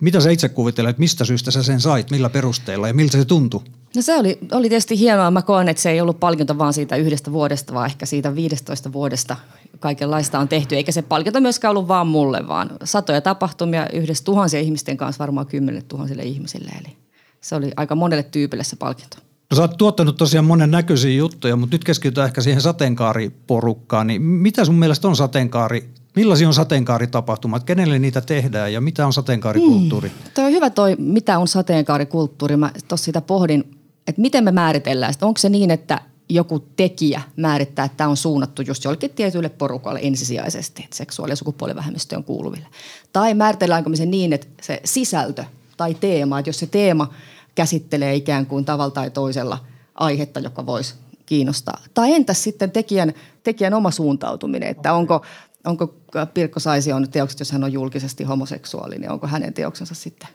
Mitä 0.00 0.20
sä 0.20 0.30
itse 0.30 0.48
kuvittelet, 0.48 0.98
mistä 0.98 1.24
syystä 1.24 1.50
sä 1.50 1.62
sen 1.62 1.80
sait, 1.80 2.10
millä 2.10 2.30
perusteella 2.30 2.88
ja 2.88 2.94
miltä 2.94 3.18
se 3.18 3.24
tuntui? 3.24 3.60
No 3.96 4.02
se 4.02 4.18
oli, 4.18 4.38
oli 4.52 4.68
tietysti 4.68 4.98
hienoa. 4.98 5.30
Mä 5.30 5.42
koen, 5.42 5.68
että 5.68 5.82
se 5.82 5.90
ei 5.90 6.00
ollut 6.00 6.20
palkinto 6.20 6.58
vaan 6.58 6.72
siitä 6.72 6.96
yhdestä 6.96 7.32
vuodesta, 7.32 7.74
vaan 7.74 7.86
ehkä 7.86 8.06
siitä 8.06 8.34
15 8.34 8.92
vuodesta 8.92 9.36
kaikenlaista 9.80 10.38
on 10.38 10.48
tehty. 10.48 10.76
Eikä 10.76 10.92
se 10.92 11.02
palkinto 11.02 11.40
myöskään 11.40 11.70
ollut 11.70 11.88
vaan 11.88 12.06
mulle, 12.06 12.48
vaan 12.48 12.70
satoja 12.84 13.20
tapahtumia 13.20 13.88
yhdessä 13.92 14.24
tuhansien 14.24 14.64
ihmisten 14.64 14.96
kanssa, 14.96 15.18
varmaan 15.18 15.46
kymmenelle 15.46 15.82
tuhansille 15.88 16.22
ihmisille. 16.22 16.70
Eli 16.80 16.96
se 17.40 17.54
oli 17.54 17.72
aika 17.76 17.94
monelle 17.94 18.22
tyypille 18.22 18.64
se 18.64 18.76
palkinto. 18.76 19.16
No 19.50 19.54
sä 19.56 19.62
oot 19.62 19.76
tuottanut 19.76 20.16
tosiaan 20.16 20.44
monen 20.44 20.70
näköisiä 20.70 21.16
juttuja, 21.16 21.56
mutta 21.56 21.74
nyt 21.74 21.84
keskitytään 21.84 22.26
ehkä 22.26 22.40
siihen 22.40 22.60
sateenkaariporukkaan. 22.60 24.06
Niin 24.06 24.22
mitä 24.22 24.64
sun 24.64 24.74
mielestä 24.74 25.08
on 25.08 25.16
sateenkaari? 25.16 25.88
Millaisia 26.16 26.48
on 26.48 26.54
sateenkaaritapahtumat? 26.54 27.64
Kenelle 27.64 27.98
niitä 27.98 28.20
tehdään 28.20 28.72
ja 28.72 28.80
mitä 28.80 29.06
on 29.06 29.12
sateenkaarikulttuuri? 29.12 30.08
Mm, 30.08 30.14
toi 30.34 30.44
on 30.44 30.52
hyvä 30.52 30.70
toi, 30.70 30.96
mitä 30.98 31.38
on 31.38 31.48
sateenkaarikulttuuri. 31.48 32.56
Mä 32.56 32.70
tuossa 32.88 33.04
sitä 33.04 33.20
pohdin, 33.20 33.77
että 34.08 34.20
miten 34.20 34.44
me 34.44 34.52
määritellään 34.52 35.12
sitä. 35.12 35.26
Onko 35.26 35.38
se 35.38 35.48
niin, 35.48 35.70
että 35.70 36.00
joku 36.28 36.58
tekijä 36.58 37.22
määrittää, 37.36 37.84
että 37.84 37.96
tämä 37.96 38.10
on 38.10 38.16
suunnattu 38.16 38.62
just 38.62 38.84
jollekin 38.84 39.10
tietyille 39.10 39.48
porukalle 39.48 40.00
ensisijaisesti, 40.02 40.82
että 40.84 40.96
seksuaali- 40.96 41.32
ja 41.32 41.36
sukupuolivähemmistöön 41.36 42.24
kuuluville. 42.24 42.66
Tai 43.12 43.34
määritelläänkö 43.34 43.90
me 43.90 43.96
se 43.96 44.06
niin, 44.06 44.32
että 44.32 44.46
se 44.62 44.80
sisältö 44.84 45.44
tai 45.76 45.94
teema, 45.94 46.38
että 46.38 46.48
jos 46.48 46.58
se 46.58 46.66
teema 46.66 47.14
käsittelee 47.54 48.14
ikään 48.14 48.46
kuin 48.46 48.64
tavalla 48.64 48.90
tai 48.90 49.10
toisella 49.10 49.58
aihetta, 49.94 50.40
joka 50.40 50.66
voisi 50.66 50.94
kiinnostaa. 51.26 51.82
Tai 51.94 52.14
entäs 52.14 52.44
sitten 52.44 52.70
tekijän, 52.70 53.12
tekijän 53.42 53.74
oma 53.74 53.90
suuntautuminen, 53.90 54.68
että 54.68 54.92
onko, 54.92 55.24
onko 55.66 55.94
Pirkko 56.34 56.60
Saision 56.60 57.10
teokset, 57.10 57.40
jos 57.40 57.52
hän 57.52 57.64
on 57.64 57.72
julkisesti 57.72 58.24
homoseksuaali, 58.24 58.98
niin 58.98 59.10
onko 59.10 59.26
hänen 59.26 59.54
teoksensa 59.54 59.94
sitten 59.94 60.28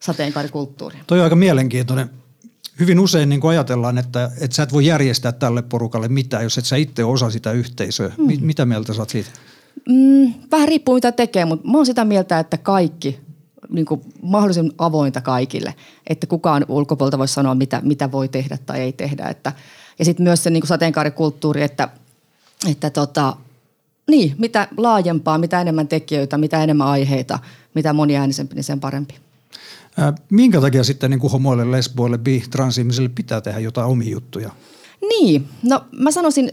sateenkaarikulttuuri? 0.00 0.98
Toi 1.06 1.18
on 1.18 1.24
aika 1.24 1.36
mielenkiintoinen 1.36 2.10
hyvin 2.78 3.00
usein 3.00 3.28
niin 3.28 3.40
kuin 3.40 3.50
ajatellaan, 3.50 3.98
että, 3.98 4.30
että 4.40 4.54
sä 4.54 4.62
et 4.62 4.72
voi 4.72 4.86
järjestää 4.86 5.32
tälle 5.32 5.62
porukalle 5.62 6.08
mitään, 6.08 6.42
jos 6.42 6.58
et 6.58 6.64
sä 6.64 6.76
itse 6.76 7.04
osa 7.04 7.30
sitä 7.30 7.52
yhteisöä. 7.52 8.12
Mm. 8.18 8.32
Mitä 8.40 8.66
mieltä 8.66 8.94
sä 8.94 9.02
oot 9.02 9.10
siitä? 9.10 9.30
Mm, 9.88 10.34
vähän 10.52 10.68
riippuu 10.68 10.94
mitä 10.94 11.12
tekee, 11.12 11.44
mutta 11.44 11.68
mä 11.68 11.78
oon 11.78 11.86
sitä 11.86 12.04
mieltä, 12.04 12.38
että 12.38 12.58
kaikki 12.58 13.20
niin 13.68 13.86
kuin 13.86 14.00
mahdollisen 14.22 14.72
avointa 14.78 15.20
kaikille, 15.20 15.74
että 16.06 16.26
kukaan 16.26 16.64
ulkopuolelta 16.68 17.18
voi 17.18 17.28
sanoa, 17.28 17.54
mitä, 17.54 17.80
mitä 17.84 18.12
voi 18.12 18.28
tehdä 18.28 18.58
tai 18.66 18.80
ei 18.80 18.92
tehdä. 18.92 19.28
Että, 19.28 19.52
ja 19.98 20.04
sitten 20.04 20.24
myös 20.24 20.42
se 20.42 20.50
niin 20.50 20.60
kuin 20.60 20.68
sateenkaarikulttuuri, 20.68 21.62
että, 21.62 21.88
että 22.70 22.90
tota, 22.90 23.36
niin, 24.10 24.34
mitä 24.38 24.68
laajempaa, 24.76 25.38
mitä 25.38 25.60
enemmän 25.60 25.88
tekijöitä, 25.88 26.38
mitä 26.38 26.62
enemmän 26.62 26.86
aiheita, 26.86 27.38
mitä 27.74 27.92
moniäänisempi, 27.92 28.54
niin 28.54 28.64
sen 28.64 28.80
parempi. 28.80 29.14
Minkä 30.30 30.60
takia 30.60 30.84
sitten 30.84 31.10
niin 31.10 31.20
kuin 31.20 31.32
homoille, 31.32 31.70
lesboille, 31.70 32.18
bi, 32.18 32.44
transihmisille 32.50 33.08
pitää 33.08 33.40
tehdä 33.40 33.60
jotain 33.60 33.86
omia 33.86 34.10
juttuja? 34.10 34.50
Niin, 35.00 35.48
no 35.62 35.84
mä 35.92 36.10
sanoisin, 36.10 36.52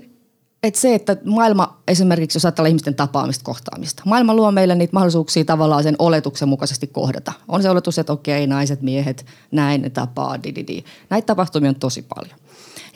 että 0.63 0.79
se, 0.79 0.95
että 0.95 1.17
maailma 1.25 1.81
esimerkiksi, 1.87 2.35
jos 2.35 2.45
ajatellaan 2.45 2.69
ihmisten 2.69 2.95
tapaamista, 2.95 3.43
kohtaamista. 3.43 4.03
Maailma 4.05 4.35
luo 4.35 4.51
meille 4.51 4.75
niitä 4.75 4.93
mahdollisuuksia 4.93 5.45
tavallaan 5.45 5.83
sen 5.83 5.95
oletuksen 5.99 6.49
mukaisesti 6.49 6.87
kohdata. 6.87 7.33
On 7.47 7.61
se 7.61 7.69
oletus, 7.69 7.99
että 7.99 8.13
okei, 8.13 8.47
naiset, 8.47 8.81
miehet, 8.81 9.25
näin 9.51 9.81
ne 9.81 9.89
tapaa, 9.89 10.43
di, 10.43 10.55
di, 10.55 10.63
di. 10.67 10.83
Näitä 11.09 11.25
tapahtumia 11.25 11.69
on 11.69 11.75
tosi 11.75 12.05
paljon. 12.15 12.39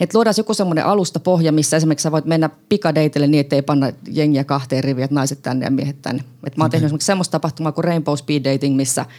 Että 0.00 0.18
luodaan 0.18 0.34
joku 0.38 0.54
semmoinen 0.54 0.86
alusta 0.86 1.20
pohja, 1.20 1.52
missä 1.52 1.76
esimerkiksi 1.76 2.02
sä 2.02 2.12
voit 2.12 2.24
mennä 2.24 2.50
pikadeitille 2.68 3.26
niin, 3.26 3.40
ettei 3.40 3.62
panna 3.62 3.92
jengiä 4.08 4.44
kahteen 4.44 4.84
riviin, 4.84 5.04
että 5.04 5.14
naiset 5.14 5.42
tänne 5.42 5.64
ja 5.64 5.70
miehet 5.70 6.02
tänne. 6.02 6.24
Et 6.46 6.56
mä 6.56 6.64
oon 6.64 6.66
okay. 6.66 6.70
tehnyt 6.70 6.86
esimerkiksi 6.86 7.06
semmoista 7.06 7.32
tapahtumaa 7.32 7.72
kuin 7.72 7.84
Rainbow 7.84 8.16
Speed 8.16 8.44
Dating, 8.44 8.76
missä– 8.76 9.06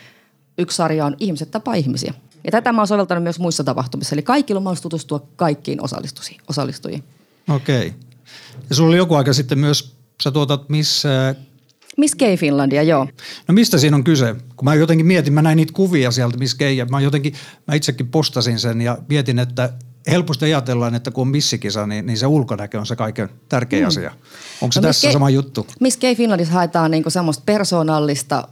yksi 0.61 0.75
sarja 0.75 1.05
on 1.05 1.15
Ihmiset 1.19 1.51
tapaa 1.51 1.73
ihmisiä. 1.73 2.13
Ja 2.43 2.51
tätä 2.51 2.73
mä 2.73 2.81
oon 2.81 2.87
soveltanut 2.87 3.23
myös 3.23 3.39
muissa 3.39 3.63
tapahtumissa. 3.63 4.15
Eli 4.15 4.21
kaikilla 4.21 4.59
on 4.59 4.63
mahdollisuus 4.63 4.81
tutustua 4.81 5.27
kaikkiin 5.35 5.79
osallistujiin. 6.47 7.03
Okei. 7.49 7.87
Okay. 7.87 7.99
Ja 8.69 8.75
sulla 8.75 8.89
oli 8.89 8.97
joku 8.97 9.15
aika 9.15 9.33
sitten 9.33 9.59
myös, 9.59 9.95
sä 10.23 10.31
tuotat 10.31 10.69
Miss... 10.69 11.03
Miss 11.97 12.15
Gay 12.15 12.37
Finlandia, 12.37 12.83
joo. 12.83 13.07
No 13.47 13.53
mistä 13.53 13.77
siinä 13.77 13.97
on 13.97 14.03
kyse? 14.03 14.35
Kun 14.55 14.65
mä 14.65 14.75
jotenkin 14.75 15.05
mietin, 15.05 15.33
mä 15.33 15.41
näin 15.41 15.55
niitä 15.55 15.73
kuvia 15.73 16.11
sieltä 16.11 16.37
Miss 16.37 16.55
Gay 16.55 16.71
ja 16.73 16.85
mä 16.85 17.01
jotenkin, 17.01 17.33
mä 17.67 17.75
itsekin 17.75 18.07
postasin 18.07 18.59
sen 18.59 18.81
ja 18.81 18.97
mietin, 19.09 19.39
että 19.39 19.73
helposti 20.07 20.45
ajatellaan, 20.45 20.95
että 20.95 21.11
kun 21.11 21.21
on 21.21 21.27
missikisa, 21.27 21.87
niin, 21.87 22.05
niin 22.05 22.17
se 22.17 22.27
ulkonäkö 22.27 22.79
on 22.79 22.85
se 22.85 22.95
kaiken 22.95 23.29
tärkein 23.49 23.83
mm. 23.83 23.87
asia. 23.87 24.11
Onko 24.61 24.71
se 24.71 24.79
no 24.79 24.87
tässä 24.87 25.07
Miss 25.07 25.13
sama 25.13 25.29
juttu? 25.29 25.67
Miss 25.79 25.97
Gay 25.97 26.15
Finlandissa 26.15 26.53
haetaan 26.53 26.91
niinku 26.91 27.09
semmoista 27.09 27.43
persoonallista 27.45 28.47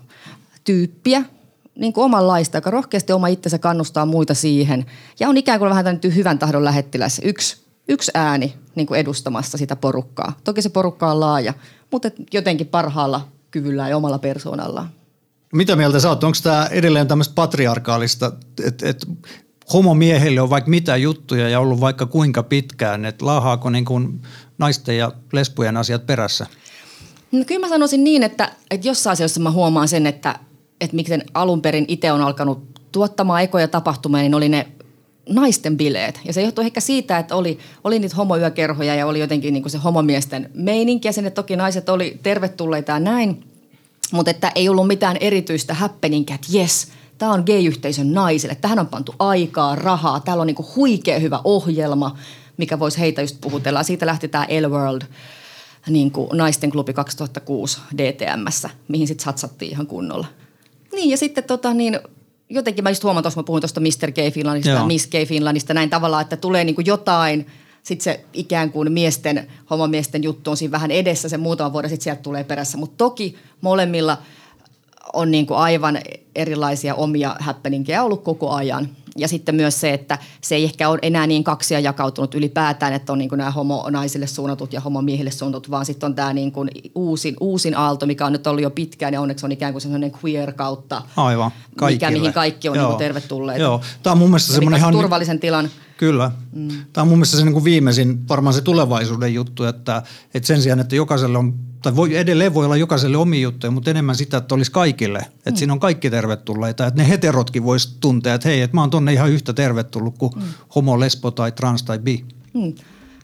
tyyppiä, 0.63 1.23
niin 1.79 1.93
kuin 1.93 2.05
omanlaista, 2.05 2.57
joka 2.57 2.71
rohkeasti 2.71 3.13
oma 3.13 3.27
itsensä 3.27 3.57
kannustaa 3.57 4.05
muita 4.05 4.33
siihen. 4.33 4.85
Ja 5.19 5.29
on 5.29 5.37
ikään 5.37 5.59
kuin 5.59 5.69
vähän 5.69 5.85
tämmöinen 5.85 6.15
hyvän 6.15 6.39
tahdon 6.39 6.65
lähettiläs. 6.65 7.21
Yksi, 7.23 7.57
yksi 7.87 8.11
ääni 8.13 8.53
niin 8.75 8.87
kuin 8.87 8.99
edustamassa 8.99 9.57
sitä 9.57 9.75
porukkaa. 9.75 10.33
Toki 10.43 10.61
se 10.61 10.69
porukka 10.69 11.11
on 11.11 11.19
laaja, 11.19 11.53
mutta 11.91 12.11
jotenkin 12.33 12.67
parhaalla 12.67 13.27
kyvyllä 13.51 13.89
ja 13.89 13.97
omalla 13.97 14.19
persoonallaan. 14.19 14.89
Mitä 15.53 15.75
mieltä 15.75 15.99
sä 15.99 16.09
oot? 16.09 16.23
Onko 16.23 16.37
tämä 16.43 16.67
edelleen 16.71 17.07
tämmöistä 17.07 17.33
patriarkaalista, 17.35 18.31
että 18.63 18.89
et 18.89 19.05
homomiehille 19.73 20.41
on 20.41 20.49
vaikka 20.49 20.69
mitä 20.69 20.95
juttuja 20.95 21.49
ja 21.49 21.59
ollut 21.59 21.81
vaikka 21.81 22.05
kuinka 22.05 22.43
pitkään, 22.43 23.05
että 23.05 23.25
laahaako 23.25 23.69
niin 23.69 23.85
kuin 23.85 24.21
naisten 24.57 24.97
ja 24.97 25.11
lesbujen 25.33 25.77
asiat 25.77 26.05
perässä? 26.05 26.47
No 27.31 27.45
kyllä 27.45 27.61
mä 27.61 27.69
sanoisin 27.69 28.03
niin, 28.03 28.23
että, 28.23 28.51
että 28.71 28.87
jossain 28.87 29.11
asioissa 29.11 29.39
mä 29.39 29.51
huomaan 29.51 29.87
sen, 29.87 30.07
että 30.07 30.39
että 30.81 30.95
miten 30.95 31.23
alun 31.33 31.61
perin 31.61 31.85
itse 31.87 32.11
on 32.11 32.21
alkanut 32.21 32.63
tuottamaan 32.91 33.43
ekoja 33.43 33.67
tapahtumia, 33.67 34.21
niin 34.21 34.35
oli 34.35 34.49
ne 34.49 34.67
naisten 35.29 35.77
bileet. 35.77 36.19
Ja 36.25 36.33
se 36.33 36.41
johtui 36.41 36.65
ehkä 36.65 36.79
siitä, 36.79 37.19
että 37.19 37.35
oli, 37.35 37.59
oli 37.83 37.99
niitä 37.99 38.15
homoyökerhoja 38.15 38.95
ja 38.95 39.07
oli 39.07 39.19
jotenkin 39.19 39.53
niin 39.53 39.63
kuin 39.63 39.71
se 39.71 39.77
homomiesten 39.77 40.49
meininki. 40.53 41.07
Ja 41.07 41.13
sinne 41.13 41.29
toki 41.29 41.55
naiset 41.55 41.89
oli 41.89 42.19
tervetulleita 42.23 42.91
ja 42.91 42.99
näin. 42.99 43.43
Mutta 44.11 44.31
että 44.31 44.51
ei 44.55 44.69
ollut 44.69 44.87
mitään 44.87 45.17
erityistä 45.19 45.73
happeningia, 45.73 46.35
että 46.35 46.47
jes, 46.51 46.87
tämä 47.17 47.33
on 47.33 47.43
gay-yhteisön 47.45 48.13
naisille. 48.13 48.55
Tähän 48.55 48.79
on 48.79 48.87
pantu 48.87 49.15
aikaa, 49.19 49.75
rahaa. 49.75 50.19
Täällä 50.19 50.41
on 50.41 50.47
niin 50.47 50.55
kuin 50.55 50.67
huikea 50.75 51.19
hyvä 51.19 51.41
ohjelma, 51.43 52.17
mikä 52.57 52.79
voisi 52.79 52.99
heitä 52.99 53.21
just 53.21 53.41
puhutella. 53.41 53.83
Siitä 53.83 54.05
lähti 54.05 54.27
tämä 54.27 54.43
L-World 54.43 55.01
niin 55.89 56.11
kuin 56.11 56.29
naisten 56.33 56.71
klubi 56.71 56.93
2006 56.93 57.79
DTMssä, 57.97 58.69
mihin 58.87 59.07
sitten 59.07 59.23
satsattiin 59.23 59.71
ihan 59.71 59.87
kunnolla. 59.87 60.27
Niin 60.93 61.09
ja 61.09 61.17
sitten 61.17 61.43
tota 61.43 61.73
niin, 61.73 61.99
jotenkin 62.49 62.83
mä 62.83 62.89
just 62.89 63.03
huomaan 63.03 63.23
tuossa, 63.23 63.39
mä 63.39 63.43
puhuin 63.43 63.61
tuosta 63.61 63.79
Mr. 63.79 64.11
Gay 64.11 64.31
Finlandista 64.31 64.69
ja 64.69 64.85
Miss 64.85 65.07
Gay 65.07 65.25
Finlandista 65.25 65.73
näin 65.73 65.89
tavallaan, 65.89 66.21
että 66.21 66.37
tulee 66.37 66.63
niin 66.63 66.75
kuin 66.75 66.85
jotain, 66.85 67.47
sitten 67.83 68.03
se 68.03 68.25
ikään 68.33 68.71
kuin 68.71 68.91
miesten, 68.91 69.47
homomiesten 69.69 70.23
juttu 70.23 70.51
on 70.51 70.57
siinä 70.57 70.71
vähän 70.71 70.91
edessä, 70.91 71.29
se 71.29 71.37
muutama 71.37 71.73
vuoden 71.73 71.89
sitten 71.89 72.03
sieltä 72.03 72.21
tulee 72.21 72.43
perässä. 72.43 72.77
Mutta 72.77 72.97
toki 72.97 73.35
molemmilla 73.61 74.17
on 75.13 75.31
niin 75.31 75.45
kuin 75.45 75.57
aivan 75.57 75.99
erilaisia 76.35 76.95
omia 76.95 77.35
happeningeja 77.39 78.03
ollut 78.03 78.23
koko 78.23 78.49
ajan. 78.51 78.89
Ja 79.19 79.27
sitten 79.27 79.55
myös 79.55 79.81
se, 79.81 79.93
että 79.93 80.17
se 80.41 80.55
ei 80.55 80.63
ehkä 80.63 80.89
ole 80.89 80.99
enää 81.01 81.27
niin 81.27 81.43
kaksia 81.43 81.79
jakautunut 81.79 82.35
ylipäätään, 82.35 82.93
että 82.93 83.11
on 83.11 83.17
niin 83.17 83.29
kuin 83.29 83.37
nämä 83.37 83.51
homonaisille 83.51 84.27
suunnatut 84.27 84.73
ja 84.73 84.81
homomiehille 84.81 85.31
suunnatut, 85.31 85.71
vaan 85.71 85.85
sitten 85.85 86.07
on 86.07 86.15
tämä 86.15 86.33
niin 86.33 86.51
kuin 86.51 86.69
uusin, 86.95 87.35
uusin 87.39 87.77
aalto, 87.77 88.05
mikä 88.05 88.25
on 88.25 88.31
nyt 88.31 88.47
ollut 88.47 88.63
jo 88.63 88.69
pitkään 88.69 89.13
ja 89.13 89.21
onneksi 89.21 89.45
on 89.45 89.51
ikään 89.51 89.71
kuin 89.71 89.81
sellainen 89.81 90.11
queer 90.23 90.53
kautta. 90.53 91.01
Aivan, 91.17 91.51
Mikä, 91.81 92.11
mihin 92.11 92.33
kaikki 92.33 92.69
on 92.69 92.77
niin 92.77 92.87
kuin 92.87 92.97
tervetulleet. 92.97 93.59
Joo, 93.59 93.81
tämä 94.03 94.11
on 94.11 94.17
mun 94.17 94.29
mielestä 94.29 94.53
semmoinen 94.53 94.79
ihan... 94.79 94.93
Turvallisen 94.93 95.39
tilan. 95.39 95.69
Kyllä. 95.99 96.31
Mm. 96.51 96.67
Tämä 96.93 97.01
on 97.01 97.07
mun 97.07 97.17
mielestä 97.17 97.37
se 97.37 97.43
niin 97.43 97.53
kuin 97.53 97.63
viimeisin, 97.63 98.27
varmaan 98.29 98.53
se 98.53 98.61
tulevaisuuden 98.61 99.33
juttu, 99.33 99.63
että, 99.63 100.03
että 100.33 100.47
sen 100.47 100.61
sijaan, 100.61 100.79
että 100.79 100.95
jokaiselle 100.95 101.37
on 101.37 101.53
tai 101.81 101.95
voi, 101.95 102.15
edelleen 102.15 102.53
voi 102.53 102.65
olla 102.65 102.77
jokaiselle 102.77 103.17
omi 103.17 103.41
juttuja, 103.41 103.71
mutta 103.71 103.89
enemmän 103.89 104.15
sitä, 104.15 104.37
että 104.37 104.55
olisi 104.55 104.71
kaikille. 104.71 105.19
Että 105.19 105.51
mm. 105.51 105.55
siinä 105.55 105.73
on 105.73 105.79
kaikki 105.79 106.09
tervetulleita. 106.09 106.87
Että 106.87 107.01
ne 107.01 107.09
heterotkin 107.09 107.63
vois 107.63 107.97
tuntea, 107.99 108.33
että 108.33 108.49
hei, 108.49 108.61
että 108.61 108.77
mä 108.77 108.81
oon 108.81 108.89
tonne 108.89 109.13
ihan 109.13 109.29
yhtä 109.29 109.53
tervetullut 109.53 110.17
kuin 110.17 110.31
mm. 110.35 110.41
homo, 110.75 110.99
lesbo 110.99 111.31
tai 111.31 111.51
trans 111.51 111.83
tai 111.83 111.99
bi. 111.99 112.25
Mm. 112.53 112.73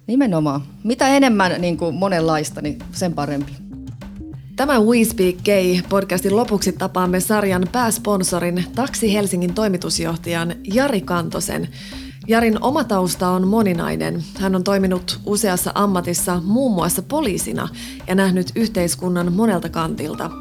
Nimenomaan. 0.08 0.62
Mitä 0.84 1.08
enemmän 1.08 1.62
niin 1.62 1.78
kuin 1.78 1.96
monenlaista, 1.96 2.62
niin 2.62 2.80
sen 2.92 3.14
parempi. 3.14 3.52
Tämän 4.56 4.86
We 4.86 5.04
Speak 5.04 5.36
Gay 5.46 5.82
podcastin 5.90 6.36
lopuksi 6.36 6.72
tapaamme 6.72 7.20
sarjan 7.20 7.68
pääsponsorin 7.72 8.66
Taksi 8.76 9.14
Helsingin 9.14 9.54
toimitusjohtajan 9.54 10.56
Jari 10.74 11.02
Kantosen– 11.02 11.68
Jarin 12.28 12.64
oma 12.64 12.84
tausta 12.84 13.30
on 13.30 13.48
moninainen. 13.48 14.24
Hän 14.40 14.56
on 14.56 14.64
toiminut 14.64 15.20
useassa 15.26 15.72
ammatissa, 15.76 16.42
muun 16.46 16.74
muassa 16.74 17.02
poliisina, 17.02 17.68
ja 18.08 18.16
nähnyt 18.16 18.52
yhteiskunnan 18.56 19.34
monelta 19.34 19.70
kantilta. 19.70 20.32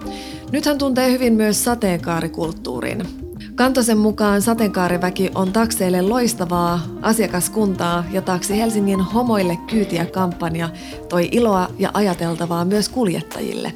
Nyt 0.52 0.66
hän 0.66 0.78
tuntee 0.78 1.12
hyvin 1.12 1.34
myös 1.34 1.64
sateenkaarikulttuurin. 1.64 3.24
Kantosen 3.54 3.98
mukaan 3.98 4.42
sateenkaariväki 4.42 5.30
on 5.34 5.52
takseille 5.52 6.02
loistavaa 6.02 6.80
asiakaskuntaa 7.02 8.04
ja 8.10 8.22
Taksi 8.22 8.58
Helsingin 8.58 9.00
homoille 9.00 9.58
kyytiä 9.70 10.06
kampanja 10.06 10.68
toi 11.08 11.28
iloa 11.32 11.68
ja 11.78 11.90
ajateltavaa 11.94 12.64
myös 12.64 12.88
kuljettajille. 12.88 13.72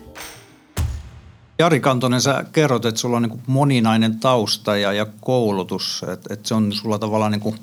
Jari 1.58 1.80
Kantonen, 1.80 2.20
sä 2.20 2.44
kerrot, 2.52 2.84
että 2.84 3.00
sulla 3.00 3.16
on 3.16 3.22
niin 3.22 3.42
moninainen 3.46 4.20
tausta 4.20 4.76
ja, 4.76 4.92
ja 4.92 5.06
koulutus, 5.20 6.04
että, 6.12 6.34
että 6.34 6.48
se 6.48 6.54
on 6.54 6.72
sulla 6.72 6.98
tavallaan 6.98 7.32
niin 7.32 7.54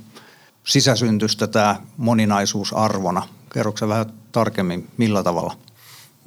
sisäsyntystä 0.67 1.47
tämä 1.47 1.75
moninaisuus 1.97 2.73
arvona. 2.73 3.21
Kerroksä 3.53 3.87
vähän 3.87 4.05
tarkemmin, 4.31 4.87
millä 4.97 5.23
tavalla? 5.23 5.53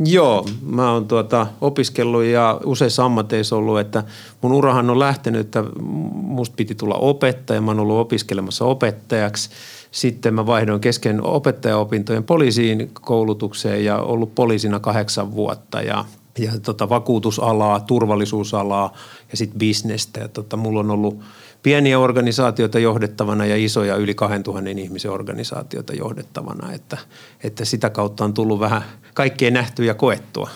Joo, 0.05 0.47
mä 0.63 0.93
oon 0.93 1.09
tuota 1.09 1.47
opiskellut 1.61 2.25
ja 2.25 2.61
useissa 2.65 3.05
ammateissa 3.05 3.57
ollut, 3.57 3.81
että 3.81 4.05
mun 4.43 4.53
urahan 4.53 4.91
on 4.91 4.99
lähtenyt, 4.99 5.41
että 5.41 5.65
musta 6.13 6.55
piti 6.57 6.75
tulla 6.75 6.95
opettaja. 6.95 7.61
Mä 7.61 7.71
oon 7.71 7.81
ollut 7.81 7.99
opiskelemassa 7.99 8.65
opettajaksi. 8.65 9.51
Sitten 9.91 10.35
mä 10.35 10.47
vaihdoin 10.47 10.81
kesken 10.81 11.23
opettajaopintojen 11.23 12.25
poliisiin 12.25 12.91
koulutukseen 12.93 13.85
ja 13.85 13.99
ollut 13.99 14.35
poliisina 14.35 14.81
kahdeksan 14.81 15.33
vuotta 15.33 15.83
ja, 15.83 16.05
ja 16.39 16.53
tota, 16.63 16.89
vakuutusalaa, 16.89 17.81
turvallisuusalaa 17.81 18.93
ja 19.31 19.37
sitten 19.37 19.59
bisnestä. 19.59 20.21
Ja 20.21 20.29
tota, 20.29 20.57
mulla 20.57 20.81
on 20.81 20.91
ollut 20.91 21.21
pieniä 21.63 21.99
organisaatioita 21.99 22.79
johdettavana 22.79 23.47
ja 23.47 23.57
isoja 23.57 23.97
yli 23.97 24.15
2000 24.15 24.71
ihmisen 24.71 25.11
organisaatioita 25.11 25.93
johdettavana, 25.93 26.73
että, 26.73 26.99
että 27.43 27.65
sitä 27.65 27.91
kautta 27.91 28.25
on 28.25 28.35
tullut 28.35 28.61
vähän 28.61 28.83
kaikkea 29.15 29.51
nähtyä 29.51 29.85
ja 29.85 29.95
koettua. 29.95 30.51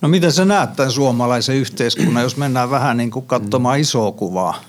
No 0.00 0.08
miten 0.08 0.32
sä 0.32 0.44
näet 0.44 0.76
tämän 0.76 0.92
suomalaisen 0.92 1.56
yhteiskunnan, 1.56 2.22
jos 2.22 2.36
mennään 2.36 2.70
vähän 2.70 2.96
niin 2.96 3.10
kuin 3.10 3.26
katsomaan 3.26 3.80
isoa 3.80 4.12
kuvaa? 4.12 4.60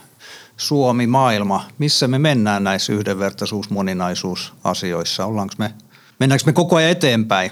Suomi, 0.57 1.07
maailma, 1.07 1.65
missä 1.77 2.07
me 2.07 2.19
mennään 2.19 2.63
näissä 2.63 2.93
yhdenvertaisuus, 2.93 3.69
moninaisuusasioissa? 3.69 5.25
Ollaanko 5.25 5.53
me, 5.57 5.73
mennäänkö 6.19 6.45
me 6.45 6.53
koko 6.53 6.75
ajan 6.75 6.91
eteenpäin? 6.91 7.51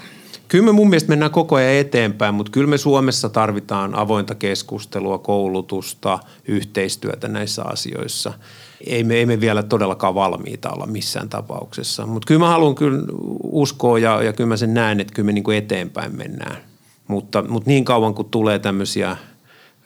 Kyllä 0.56 0.66
me 0.66 0.72
mun 0.72 0.88
mielestä 0.90 1.08
mennään 1.08 1.30
koko 1.30 1.56
ajan 1.56 1.74
eteenpäin, 1.74 2.34
mutta 2.34 2.52
kyllä 2.52 2.66
me 2.66 2.78
Suomessa 2.78 3.28
tarvitaan 3.28 3.94
avointa 3.94 4.34
keskustelua, 4.34 5.18
koulutusta, 5.18 6.18
yhteistyötä 6.48 7.28
näissä 7.28 7.64
asioissa. 7.64 8.32
Ei 8.86 9.04
me, 9.04 9.14
ei 9.14 9.26
me 9.26 9.40
vielä 9.40 9.62
todellakaan 9.62 10.14
valmiita 10.14 10.70
olla 10.70 10.86
missään 10.86 11.28
tapauksessa, 11.28 12.06
mutta 12.06 12.26
kyllä 12.26 12.38
mä 12.38 12.48
haluan 12.48 12.74
kyllä 12.74 13.02
uskoa 13.42 13.98
ja, 13.98 14.22
ja 14.22 14.32
kyllä 14.32 14.48
mä 14.48 14.56
sen 14.56 14.74
näen, 14.74 15.00
että 15.00 15.14
kyllä 15.14 15.26
me 15.26 15.32
niin 15.32 15.52
eteenpäin 15.52 16.16
mennään. 16.16 16.56
Mutta, 17.08 17.42
mutta 17.48 17.70
niin 17.70 17.84
kauan 17.84 18.14
kuin 18.14 18.28
tulee 18.30 18.58
tämmöisiä– 18.58 19.16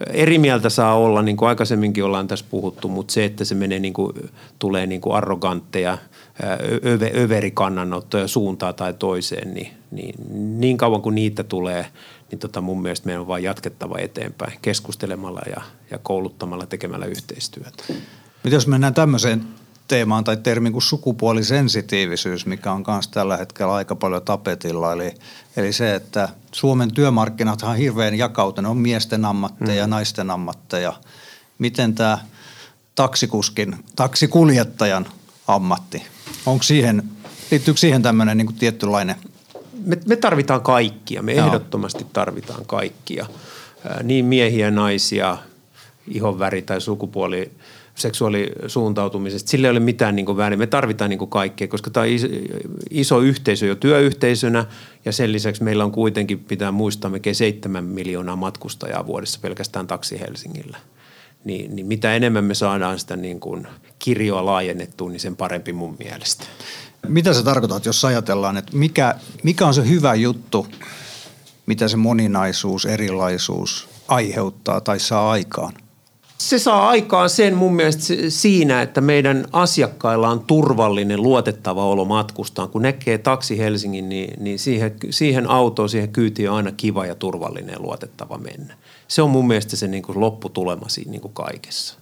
eri 0.07 0.39
mieltä 0.39 0.69
saa 0.69 0.95
olla, 0.95 1.23
niin 1.23 1.37
kuin 1.37 1.49
aikaisemminkin 1.49 2.05
ollaan 2.05 2.29
tässä 2.29 2.45
puhuttu, 2.51 2.89
mutta 2.89 3.13
se, 3.13 3.25
että 3.25 3.45
se 3.45 3.55
menee 3.55 3.79
niin 3.79 3.93
kuin, 3.93 4.13
tulee 4.59 4.87
niin 4.87 5.01
kuin 5.01 5.17
arrogantteja, 5.17 5.99
öve, 6.87 7.13
överikannanottoja 7.17 8.29
suuntaan 8.29 8.75
tai 8.75 8.95
toiseen, 8.95 9.55
niin, 9.55 9.73
niin, 9.91 10.15
niin 10.61 10.77
kauan 10.77 11.03
kuin 11.03 11.15
niitä 11.15 11.45
tulee, 11.45 11.87
niin 12.31 12.39
tota 12.39 12.61
mun 12.61 12.83
mielestä 12.83 13.07
meidän 13.07 13.21
on 13.21 13.27
vain 13.29 13.45
jatkettava 13.45 13.99
eteenpäin 13.99 14.59
keskustelemalla 14.63 15.41
ja, 15.51 15.63
ja 15.91 15.99
kouluttamalla 15.99 16.67
tekemällä 16.67 17.07
yhteistyötä. 17.07 17.85
Mitä 18.45 18.57
jos 18.57 18.67
mennään 18.67 18.95
tämmöiseen 18.95 19.45
teemaan 19.89 20.25
tai 20.25 20.37
termiin 20.37 20.73
kuin 20.73 20.83
sukupuolisensitiivisyys, 20.83 22.47
mikä 22.47 22.73
on 22.73 22.85
myös 22.87 23.09
tällä 23.09 23.37
hetkellä 23.37 23.75
aika 23.75 23.97
paljon 23.97 24.23
tapetilla. 24.23 24.93
Eli, 24.93 25.15
eli 25.57 25.73
se, 25.73 25.95
että 25.95 26.29
Suomen 26.53 26.95
työmarkkinat 26.95 27.63
on 27.63 27.77
hirveän 27.77 28.15
jakautunut, 28.15 28.71
on 28.71 28.77
miesten 28.77 29.25
ammatteja, 29.25 29.87
mm. 29.87 29.91
naisten 29.91 30.31
ammatteja. 30.31 30.93
Miten 31.59 31.95
tämä 31.95 32.19
taksikuskin, 32.95 33.77
taksikuljettajan 33.97 35.07
ammatti, 35.49 36.03
onko 36.47 36.63
siihen, 36.63 37.03
liittyykö 37.51 37.81
siihen 37.81 38.03
tämmöinen 38.03 38.37
niin 38.37 38.55
tietynlainen 38.55 39.17
me, 39.87 39.99
me 40.07 40.17
tarvitaan 40.17 40.61
kaikkia, 40.61 41.23
me 41.23 41.33
Joo. 41.33 41.47
ehdottomasti 41.47 42.07
tarvitaan 42.13 42.67
kaikkia. 42.67 43.27
Niin 44.03 44.25
miehiä, 44.25 44.71
naisia, 44.71 45.39
ihonväri 46.09 46.63
tai 46.63 46.81
sukupuoli 46.81 47.51
seksuaalisuuntautumisesta. 47.95 49.51
Sillä 49.51 49.67
ei 49.69 49.71
ole 49.71 49.81
mitään 49.81 50.17
niin 50.17 50.37
väliä. 50.37 50.57
Me 50.57 50.67
tarvitaan 50.67 51.11
niin 51.11 51.29
kaikkea, 51.29 51.69
koska 51.69 51.91
tämä 51.91 52.05
on 52.05 52.11
iso 52.91 53.21
yhteisö 53.21 53.67
jo 53.67 53.75
työyhteisönä 53.75 54.65
ja 55.05 55.13
sen 55.13 55.33
lisäksi 55.33 55.63
meillä 55.63 55.85
on 55.85 55.93
kuitenkin, 55.93 56.39
pitää 56.39 56.73
muistaa, 56.73 57.11
melkein 57.11 57.37
7 57.37 57.85
miljoonaa 57.85 58.37
matkustajaa 58.37 59.07
vuodessa 59.07 59.39
pelkästään 59.43 59.87
taksi 59.87 60.21
Helsingillä. 60.21 60.79
Niin, 61.45 61.77
niin 61.77 61.87
mitä 61.87 62.15
enemmän 62.15 62.45
me 62.45 62.55
saadaan 62.55 62.99
sitä 62.99 63.17
niin 63.17 63.41
kuin 63.41 63.67
kirjoa 63.99 64.47
laajennettua, 64.47 65.11
niin 65.11 65.21
sen 65.21 65.37
parempi 65.37 65.73
mun 65.73 65.97
mielestä. 65.99 66.45
Mitä 67.09 67.35
sä 67.35 67.43
tarkoitat, 67.43 67.87
jos 67.87 68.05
ajatellaan, 68.05 68.57
että 68.57 68.77
mikä, 68.77 69.15
mikä 69.43 69.67
on 69.67 69.75
se 69.75 69.89
hyvä 69.89 70.15
juttu, 70.15 70.67
mitä 71.67 71.89
se 71.89 71.97
moninaisuus, 71.97 72.87
erilaisuus 72.87 73.89
aiheuttaa 74.09 74.81
tai 74.81 75.01
saa 75.01 75.31
aikaan? 75.31 75.73
Se 76.41 76.59
saa 76.59 76.89
aikaan 76.89 77.31
sen 77.31 77.55
mun 77.55 77.75
mielestä 77.75 78.05
siinä, 78.29 78.83
että 78.83 79.01
meidän 79.01 79.47
asiakkailla 79.53 80.29
on 80.29 80.41
turvallinen, 80.41 81.23
luotettava 81.23 81.85
olo 81.85 82.05
matkustaan. 82.05 82.69
Kun 82.69 82.83
näkee 82.83 83.19
taksi 83.19 83.59
Helsingin, 83.59 84.09
niin, 84.09 84.45
niin 84.45 84.59
siihen, 84.59 84.97
siihen 85.11 85.51
autoon, 85.51 85.89
siihen 85.89 86.13
kyytiin 86.13 86.51
on 86.51 86.57
aina 86.57 86.73
kiva 86.73 87.07
ja 87.07 87.15
turvallinen 87.15 87.73
ja 87.73 87.81
luotettava 87.81 88.39
mennä. 88.39 88.75
Se 89.09 89.23
on 89.23 89.31
mun 89.31 89.47
mielestä 89.47 89.77
se 89.77 89.89
niin 89.89 90.03
kuin 90.03 90.21
lopputulema 90.21 90.89
siinä 90.89 91.11
niin 91.11 91.21
kuin 91.21 91.35
kaikessa. 91.35 91.99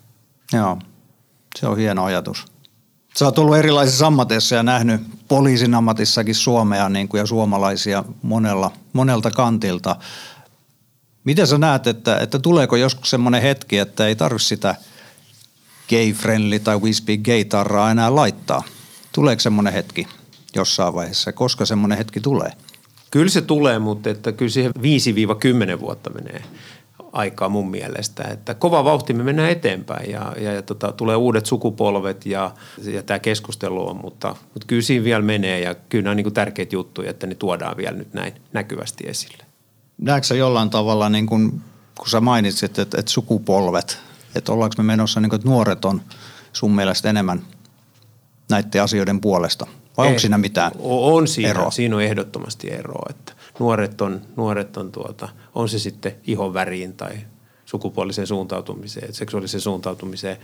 Joo, 0.52 0.78
se 1.58 1.66
on 1.66 1.76
hieno 1.76 2.04
ajatus. 2.04 2.44
Sä 3.18 3.24
oot 3.24 3.38
ollut 3.38 3.56
erilaisissa 3.56 4.06
ammateissa 4.06 4.54
ja 4.54 4.62
nähnyt 4.62 5.00
poliisin 5.28 5.74
ammatissakin 5.74 6.34
Suomea 6.34 6.88
niin 6.88 7.08
kuin 7.08 7.18
ja 7.18 7.26
suomalaisia 7.26 8.04
monella, 8.22 8.70
monelta 8.92 9.30
kantilta. 9.30 9.96
Miten 11.24 11.46
sä 11.46 11.58
näet, 11.58 11.86
että, 11.86 12.18
että 12.18 12.38
tuleeko 12.38 12.76
joskus 12.76 13.10
semmoinen 13.10 13.42
hetki, 13.42 13.78
että 13.78 14.06
ei 14.06 14.16
tarvitse 14.16 14.48
sitä 14.48 14.74
gay-friendly 15.88 16.58
tai 16.58 16.78
we 16.78 16.92
speak 16.92 17.20
gay-tarraa 17.20 17.90
enää 17.90 18.14
laittaa? 18.14 18.62
Tuleeko 19.12 19.40
semmoinen 19.40 19.72
hetki 19.72 20.06
jossain 20.56 20.94
vaiheessa? 20.94 21.32
Koska 21.32 21.64
semmoinen 21.64 21.98
hetki 21.98 22.20
tulee? 22.20 22.52
Kyllä 23.10 23.28
se 23.28 23.40
tulee, 23.40 23.78
mutta 23.78 24.10
että 24.10 24.32
kyllä 24.32 24.50
siihen 24.50 24.72
5-10 25.76 25.80
vuotta 25.80 26.10
menee 26.10 26.42
aikaa 27.12 27.48
mun 27.48 27.70
mielestä. 27.70 28.22
Että 28.22 28.54
kova 28.54 28.84
vauhti 28.84 29.12
me 29.12 29.22
mennään 29.22 29.50
eteenpäin 29.50 30.10
ja, 30.10 30.32
ja, 30.40 30.52
ja 30.52 30.62
tota, 30.62 30.92
tulee 30.92 31.16
uudet 31.16 31.46
sukupolvet 31.46 32.26
ja, 32.26 32.50
ja 32.84 33.02
tämä 33.02 33.18
keskustelu 33.18 33.88
on, 33.88 33.96
mutta, 33.96 34.36
mutta 34.54 34.66
kyllä 34.66 34.82
siinä 34.82 35.04
vielä 35.04 35.22
menee 35.22 35.60
ja 35.60 35.74
kyllä 35.74 36.02
nämä 36.02 36.10
on 36.10 36.16
niin 36.16 36.32
tärkeitä 36.32 36.76
juttuja, 36.76 37.10
että 37.10 37.26
ne 37.26 37.34
tuodaan 37.34 37.76
vielä 37.76 37.96
nyt 37.96 38.14
näin 38.14 38.32
näkyvästi 38.52 39.04
esille 39.06 39.47
näetkö 39.98 40.36
jollain 40.36 40.70
tavalla, 40.70 41.08
niin 41.08 41.26
kun, 41.26 41.60
kun 41.98 42.08
sä 42.08 42.20
mainitsit, 42.20 42.78
että, 42.78 43.00
että 43.00 43.12
sukupolvet, 43.12 43.98
että 44.34 44.52
ollaanko 44.52 44.74
me 44.78 44.84
menossa, 44.84 45.20
niin 45.20 45.30
kuin, 45.30 45.38
että 45.38 45.48
nuoret 45.48 45.84
on 45.84 46.02
sun 46.52 46.74
mielestä 46.74 47.10
enemmän 47.10 47.42
näiden 48.50 48.82
asioiden 48.82 49.20
puolesta? 49.20 49.66
Vai 49.96 50.06
Ei, 50.06 50.08
onko 50.08 50.18
siinä 50.18 50.38
mitään 50.38 50.72
On 50.78 51.28
siinä, 51.28 51.50
eroa? 51.50 51.70
siinä 51.70 51.96
on 51.96 52.02
ehdottomasti 52.02 52.70
eroa, 52.70 53.06
että 53.10 53.32
nuoret 53.58 54.00
on, 54.00 54.20
nuoret 54.36 54.76
on 54.76 54.92
tuota, 54.92 55.28
on 55.54 55.68
se 55.68 55.78
sitten 55.78 56.16
ihon 56.24 56.54
väriin 56.54 56.92
tai 56.92 57.12
sukupuoliseen 57.64 58.26
suuntautumiseen, 58.26 59.14
seksuaaliseen 59.14 59.60
suuntautumiseen, 59.60 60.36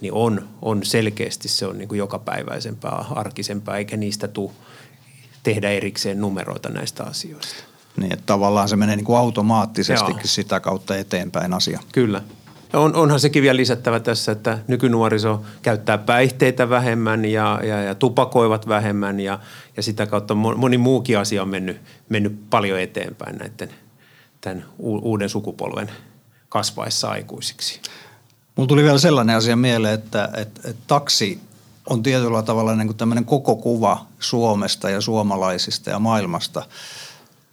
niin 0.00 0.12
on, 0.12 0.48
on 0.62 0.84
selkeästi 0.84 1.48
se 1.48 1.66
on 1.66 1.78
niin 1.78 1.88
kuin 1.88 1.98
jokapäiväisempää, 1.98 3.04
arkisempaa, 3.10 3.76
eikä 3.76 3.96
niistä 3.96 4.28
tule 4.28 4.50
tehdä 5.42 5.70
erikseen 5.70 6.20
numeroita 6.20 6.68
näistä 6.68 7.04
asioista. 7.04 7.71
Niin, 7.96 8.12
että 8.12 8.26
tavallaan 8.26 8.68
se 8.68 8.76
menee 8.76 8.96
niin 8.96 9.04
kuin 9.04 9.18
automaattisestikin 9.18 10.16
Joo. 10.16 10.24
sitä 10.24 10.60
kautta 10.60 10.96
eteenpäin 10.96 11.54
asia. 11.54 11.80
Kyllä. 11.92 12.22
On, 12.72 12.94
onhan 12.94 13.20
sekin 13.20 13.42
vielä 13.42 13.56
lisättävä 13.56 14.00
tässä, 14.00 14.32
että 14.32 14.58
nykynuoriso 14.68 15.42
käyttää 15.62 15.98
päihteitä 15.98 16.70
vähemmän 16.70 17.24
ja, 17.24 17.60
ja, 17.62 17.82
ja 17.82 17.94
tupakoivat 17.94 18.68
vähemmän 18.68 19.20
ja, 19.20 19.38
ja 19.76 19.82
sitä 19.82 20.06
kautta 20.06 20.34
moni 20.34 20.78
muukin 20.78 21.18
asia 21.18 21.42
on 21.42 21.48
mennyt, 21.48 21.80
mennyt 22.08 22.50
paljon 22.50 22.80
eteenpäin 22.80 23.38
näiden 23.38 23.70
tämän 24.40 24.64
uuden 24.78 25.28
sukupolven 25.28 25.90
kasvaessa 26.48 27.10
aikuisiksi. 27.10 27.80
Mulla 28.56 28.68
tuli 28.68 28.82
vielä 28.82 28.98
sellainen 28.98 29.36
asia 29.36 29.56
mieleen, 29.56 29.94
että, 29.94 30.28
että, 30.36 30.60
että 30.64 30.82
taksi 30.86 31.40
on 31.90 32.02
tietyllä 32.02 32.42
tavalla 32.42 32.76
niin 32.76 32.88
kuin 32.88 32.96
tämmöinen 32.96 33.24
koko 33.24 33.56
kuva 33.56 34.06
Suomesta 34.18 34.90
ja 34.90 35.00
suomalaisista 35.00 35.90
ja 35.90 35.98
maailmasta– 35.98 36.62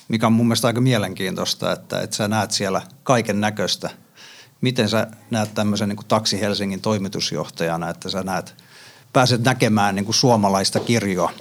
mikä 0.10 0.28
on 0.28 0.34
mun 0.34 0.48
mielestä 0.48 0.68
aika 0.68 0.82
mielenkiintoista, 0.82 1.72
että, 1.72 2.02
että 2.02 2.16
sä 2.16 2.28
näet 2.28 2.52
siellä 2.52 2.82
kaiken 3.04 3.42
näköistä. 3.42 3.90
Miten 4.62 4.90
sä 4.90 5.08
näet 5.32 5.54
tämmöisen 5.54 5.90
niin 5.90 5.98
kuin 5.98 6.08
Taksi 6.08 6.42
Helsingin 6.42 6.82
toimitusjohtajana, 6.82 7.90
että 7.90 8.10
sä 8.10 8.24
näet, 8.24 8.56
pääset 9.14 9.44
näkemään 9.44 9.96
niin 9.96 10.06
kuin 10.06 10.16
suomalaista 10.16 10.80
kirjoa? 10.80 11.32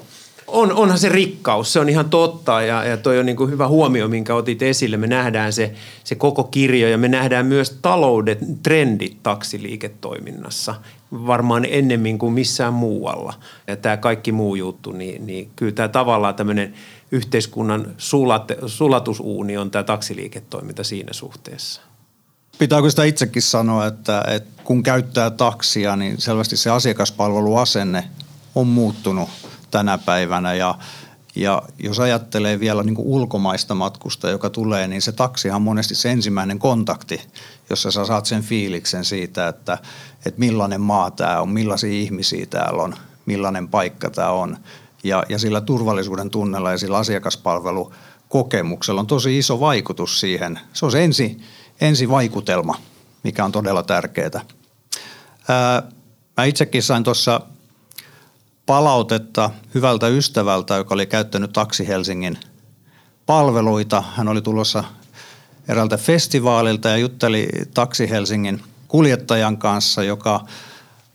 On, 0.47 0.73
onhan 0.73 0.99
se 0.99 1.09
rikkaus, 1.09 1.73
se 1.73 1.81
on 1.81 1.89
ihan 1.89 2.11
totta 2.11 2.63
ja, 2.63 2.85
ja 2.85 2.97
toi 2.97 3.19
on 3.19 3.27
niin 3.27 3.37
kuin 3.37 3.51
hyvä 3.51 3.69
huomio, 3.69 4.09
minkä 4.09 4.35
otit 4.35 4.63
esille. 4.63 4.97
Me 4.97 5.07
nähdään 5.07 5.53
se, 5.53 5.75
se 6.05 6.15
koko 6.15 6.45
kirjo 6.45 6.89
ja 6.89 6.99
me 6.99 7.09
nähdään 7.09 7.47
myös 7.47 7.79
talouden 7.83 8.39
trendit 8.63 9.23
taksiliiketoiminnassa 9.23 10.75
varmaan 11.13 11.67
ennemmin 11.71 12.19
kuin 12.19 12.33
missään 12.33 12.73
muualla. 12.73 13.35
Ja 13.67 13.77
tämä 13.77 13.97
kaikki 13.97 14.33
muu 14.33 14.55
juttu, 14.55 14.93
niin, 14.93 15.27
niin 15.27 15.51
kyllä 15.57 15.73
tämä 15.73 15.89
tavallaan 15.89 16.35
tämmöinen– 16.35 16.75
yhteiskunnan 17.11 17.95
sulat, 17.99 18.53
sulatusuuni 18.67 19.57
on 19.57 19.71
tämä 19.71 19.85
taksiliiketoiminta 19.85 20.85
siinä 20.85 21.13
suhteessa. 21.13 21.81
Pitääkö 22.59 22.91
sitä 22.91 23.05
itsekin 23.05 23.43
sanoa, 23.43 23.87
että, 23.87 24.25
että 24.27 24.63
kun 24.65 24.83
käyttää 24.83 25.31
taksia, 25.31 25.97
niin 25.97 26.21
selvästi 26.21 26.57
se 26.57 26.71
asiakaspalveluasenne 26.71 28.05
on 28.55 28.67
muuttunut 28.67 29.29
tänä 29.71 29.99
päivänä 29.99 30.55
ja 30.55 30.75
ja 31.39 31.63
jos 31.79 32.01
ajattelee 32.01 32.61
vielä 32.61 32.83
niin 32.83 32.99
ulkomaista 32.99 33.75
matkusta, 33.75 34.31
joka 34.31 34.51
tulee, 34.51 34.89
niin 34.89 35.03
se 35.03 35.13
taksihan 35.13 35.57
on 35.57 35.63
monesti 35.63 35.95
se 35.95 36.11
ensimmäinen 36.11 36.59
kontakti, 36.59 37.21
jossa 37.71 37.91
sä 37.91 38.05
saat 38.05 38.27
sen 38.27 38.43
fiiliksen 38.43 39.05
siitä, 39.05 39.49
että, 39.49 39.79
että 40.27 40.41
millainen 40.41 40.81
maa 40.81 41.11
tämä 41.11 41.41
on, 41.41 41.49
millaisia 41.49 41.91
ihmisiä 41.91 42.47
täällä 42.47 42.83
on, 42.83 42.95
millainen 43.27 43.69
paikka 43.69 44.11
tämä 44.11 44.31
on. 44.31 44.57
Ja, 45.05 45.25
ja 45.29 45.39
sillä 45.39 45.61
turvallisuuden 45.61 46.31
tunnella 46.31 46.71
ja 46.71 46.79
sillä 46.79 46.99
asiakaspalvelukokemuksella 46.99 49.01
on 49.01 49.07
tosi 49.07 49.39
iso 49.39 49.61
vaikutus 49.61 50.21
siihen. 50.21 50.61
Se 50.73 50.85
on 50.85 50.93
se 50.93 51.05
ensi, 51.81 52.09
vaikutelma, 52.09 52.75
mikä 53.23 53.45
on 53.45 53.53
todella 53.53 53.83
tärkeää. 53.83 54.41
Ää, 55.49 55.83
mä 56.37 56.45
itsekin 56.45 56.83
sain 56.83 57.05
tuossa 57.05 57.41
palautetta 58.67 59.51
hyvältä 59.75 60.09
ystävältä, 60.09 60.75
joka 60.75 60.95
oli 60.95 61.07
käyttänyt 61.07 61.53
Taksi 61.53 61.89
Helsingin 61.89 62.39
palveluita. 63.27 64.05
Hän 64.17 64.29
oli 64.29 64.43
tulossa 64.43 64.85
eräältä 65.69 65.97
festivaalilta 65.97 66.89
ja 66.89 66.97
jutteli 66.97 67.49
Taksi 67.75 68.11
Helsingin 68.11 68.63
kuljettajan 68.89 69.59
kanssa, 69.59 70.03
joka, 70.03 70.45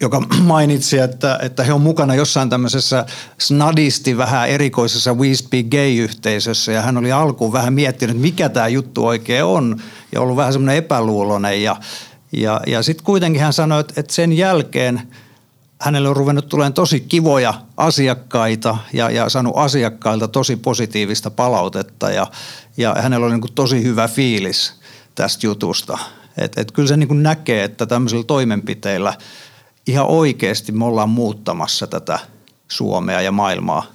joka 0.06 0.22
mainitsi, 0.42 0.98
että, 0.98 1.40
että 1.42 1.64
he 1.64 1.74
on 1.74 1.82
mukana 1.82 2.16
jossain 2.16 2.50
tämmöisessä 2.50 3.06
snadisti 3.38 4.18
vähän 4.18 4.50
erikoisessa 4.50 5.14
We 5.14 5.36
Speak 5.36 5.66
Gay-yhteisössä. 5.66 6.72
Ja 6.72 6.82
hän 6.82 6.98
oli 6.98 7.12
alkuun 7.12 7.54
vähän 7.54 7.74
miettinyt, 7.74 8.18
mikä 8.18 8.50
tämä 8.50 8.68
juttu 8.68 9.06
oikein 9.06 9.44
on 9.44 9.82
ja 10.12 10.22
ollut 10.22 10.38
vähän 10.38 10.54
semmoinen 10.54 10.78
epäluuloinen 10.78 11.64
ja, 11.64 11.76
ja, 12.32 12.62
ja 12.68 12.84
sitten 12.84 13.06
kuitenkin 13.06 13.42
hän 13.42 13.54
sanoi, 13.54 13.80
että, 13.80 13.94
että 13.98 14.14
sen 14.14 14.34
jälkeen– 14.34 15.02
hänelle 15.84 16.10
on 16.10 16.16
ruvennut 16.16 16.50
tulemaan 16.50 16.74
tosi 16.74 17.00
kivoja 17.00 17.54
asiakkaita 17.78 18.78
ja, 18.94 19.10
ja 19.10 19.30
saanut 19.30 19.54
asiakkailta 19.58 20.28
tosi 20.28 20.56
positiivista 20.56 21.32
palautetta. 21.32 22.12
Ja, 22.12 22.28
ja 22.78 22.96
hänellä 23.00 23.26
on 23.26 23.32
niin 23.32 23.54
tosi 23.56 23.84
hyvä 23.84 24.08
fiilis 24.08 24.74
tästä 25.16 25.48
jutusta. 25.48 25.98
Et, 26.38 26.58
et 26.58 26.72
kyllä 26.72 26.88
se 26.88 26.98
niin 26.98 27.24
näkee, 27.24 27.64
että 27.64 27.86
tämmöisillä 27.86 28.24
toimenpiteillä 28.24 29.14
ihan 29.88 30.08
oikeasti 30.08 30.72
me 30.72 30.86
ollaan 30.86 31.10
muuttamassa 31.10 31.88
tätä 31.88 32.20
Suomea 32.68 33.22
ja 33.22 33.32
maailmaa 33.32 33.86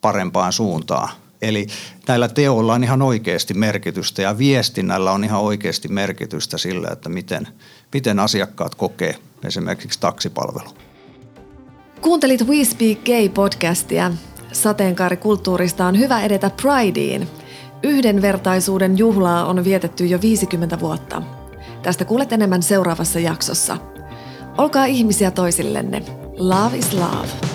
parempaan 0.00 0.52
suuntaan. 0.52 1.08
Eli 1.42 1.66
näillä 2.08 2.28
teoilla 2.28 2.74
on 2.74 2.84
ihan 2.84 3.02
oikeasti 3.02 3.54
merkitystä 3.54 4.22
ja 4.22 4.38
viestinnällä 4.38 5.12
on 5.12 5.24
ihan 5.24 5.40
oikeasti 5.40 5.88
merkitystä 5.88 6.58
sillä, 6.58 6.88
että 6.92 7.08
miten, 7.08 7.48
miten 7.94 8.18
asiakkaat 8.18 8.74
kokee 8.74 9.14
esimerkiksi 9.44 10.00
taksipalvelu. 10.00 10.68
Kuuntelit 12.00 12.46
We 12.46 12.64
Speak 12.64 12.98
Gay-podcastia. 12.98 14.12
Sateenkaarikulttuurista 14.52 15.86
on 15.86 15.98
hyvä 15.98 16.20
edetä 16.20 16.50
Prideen. 16.62 17.28
Yhdenvertaisuuden 17.82 18.98
juhlaa 18.98 19.44
on 19.44 19.64
vietetty 19.64 20.06
jo 20.06 20.20
50 20.20 20.80
vuotta. 20.80 21.22
Tästä 21.82 22.04
kuulet 22.04 22.32
enemmän 22.32 22.62
seuraavassa 22.62 23.20
jaksossa. 23.20 23.91
Olkaa 24.58 24.84
ihmisiä 24.84 25.30
toisillenne. 25.30 26.02
Love 26.36 26.76
is 26.76 26.92
love. 26.92 27.51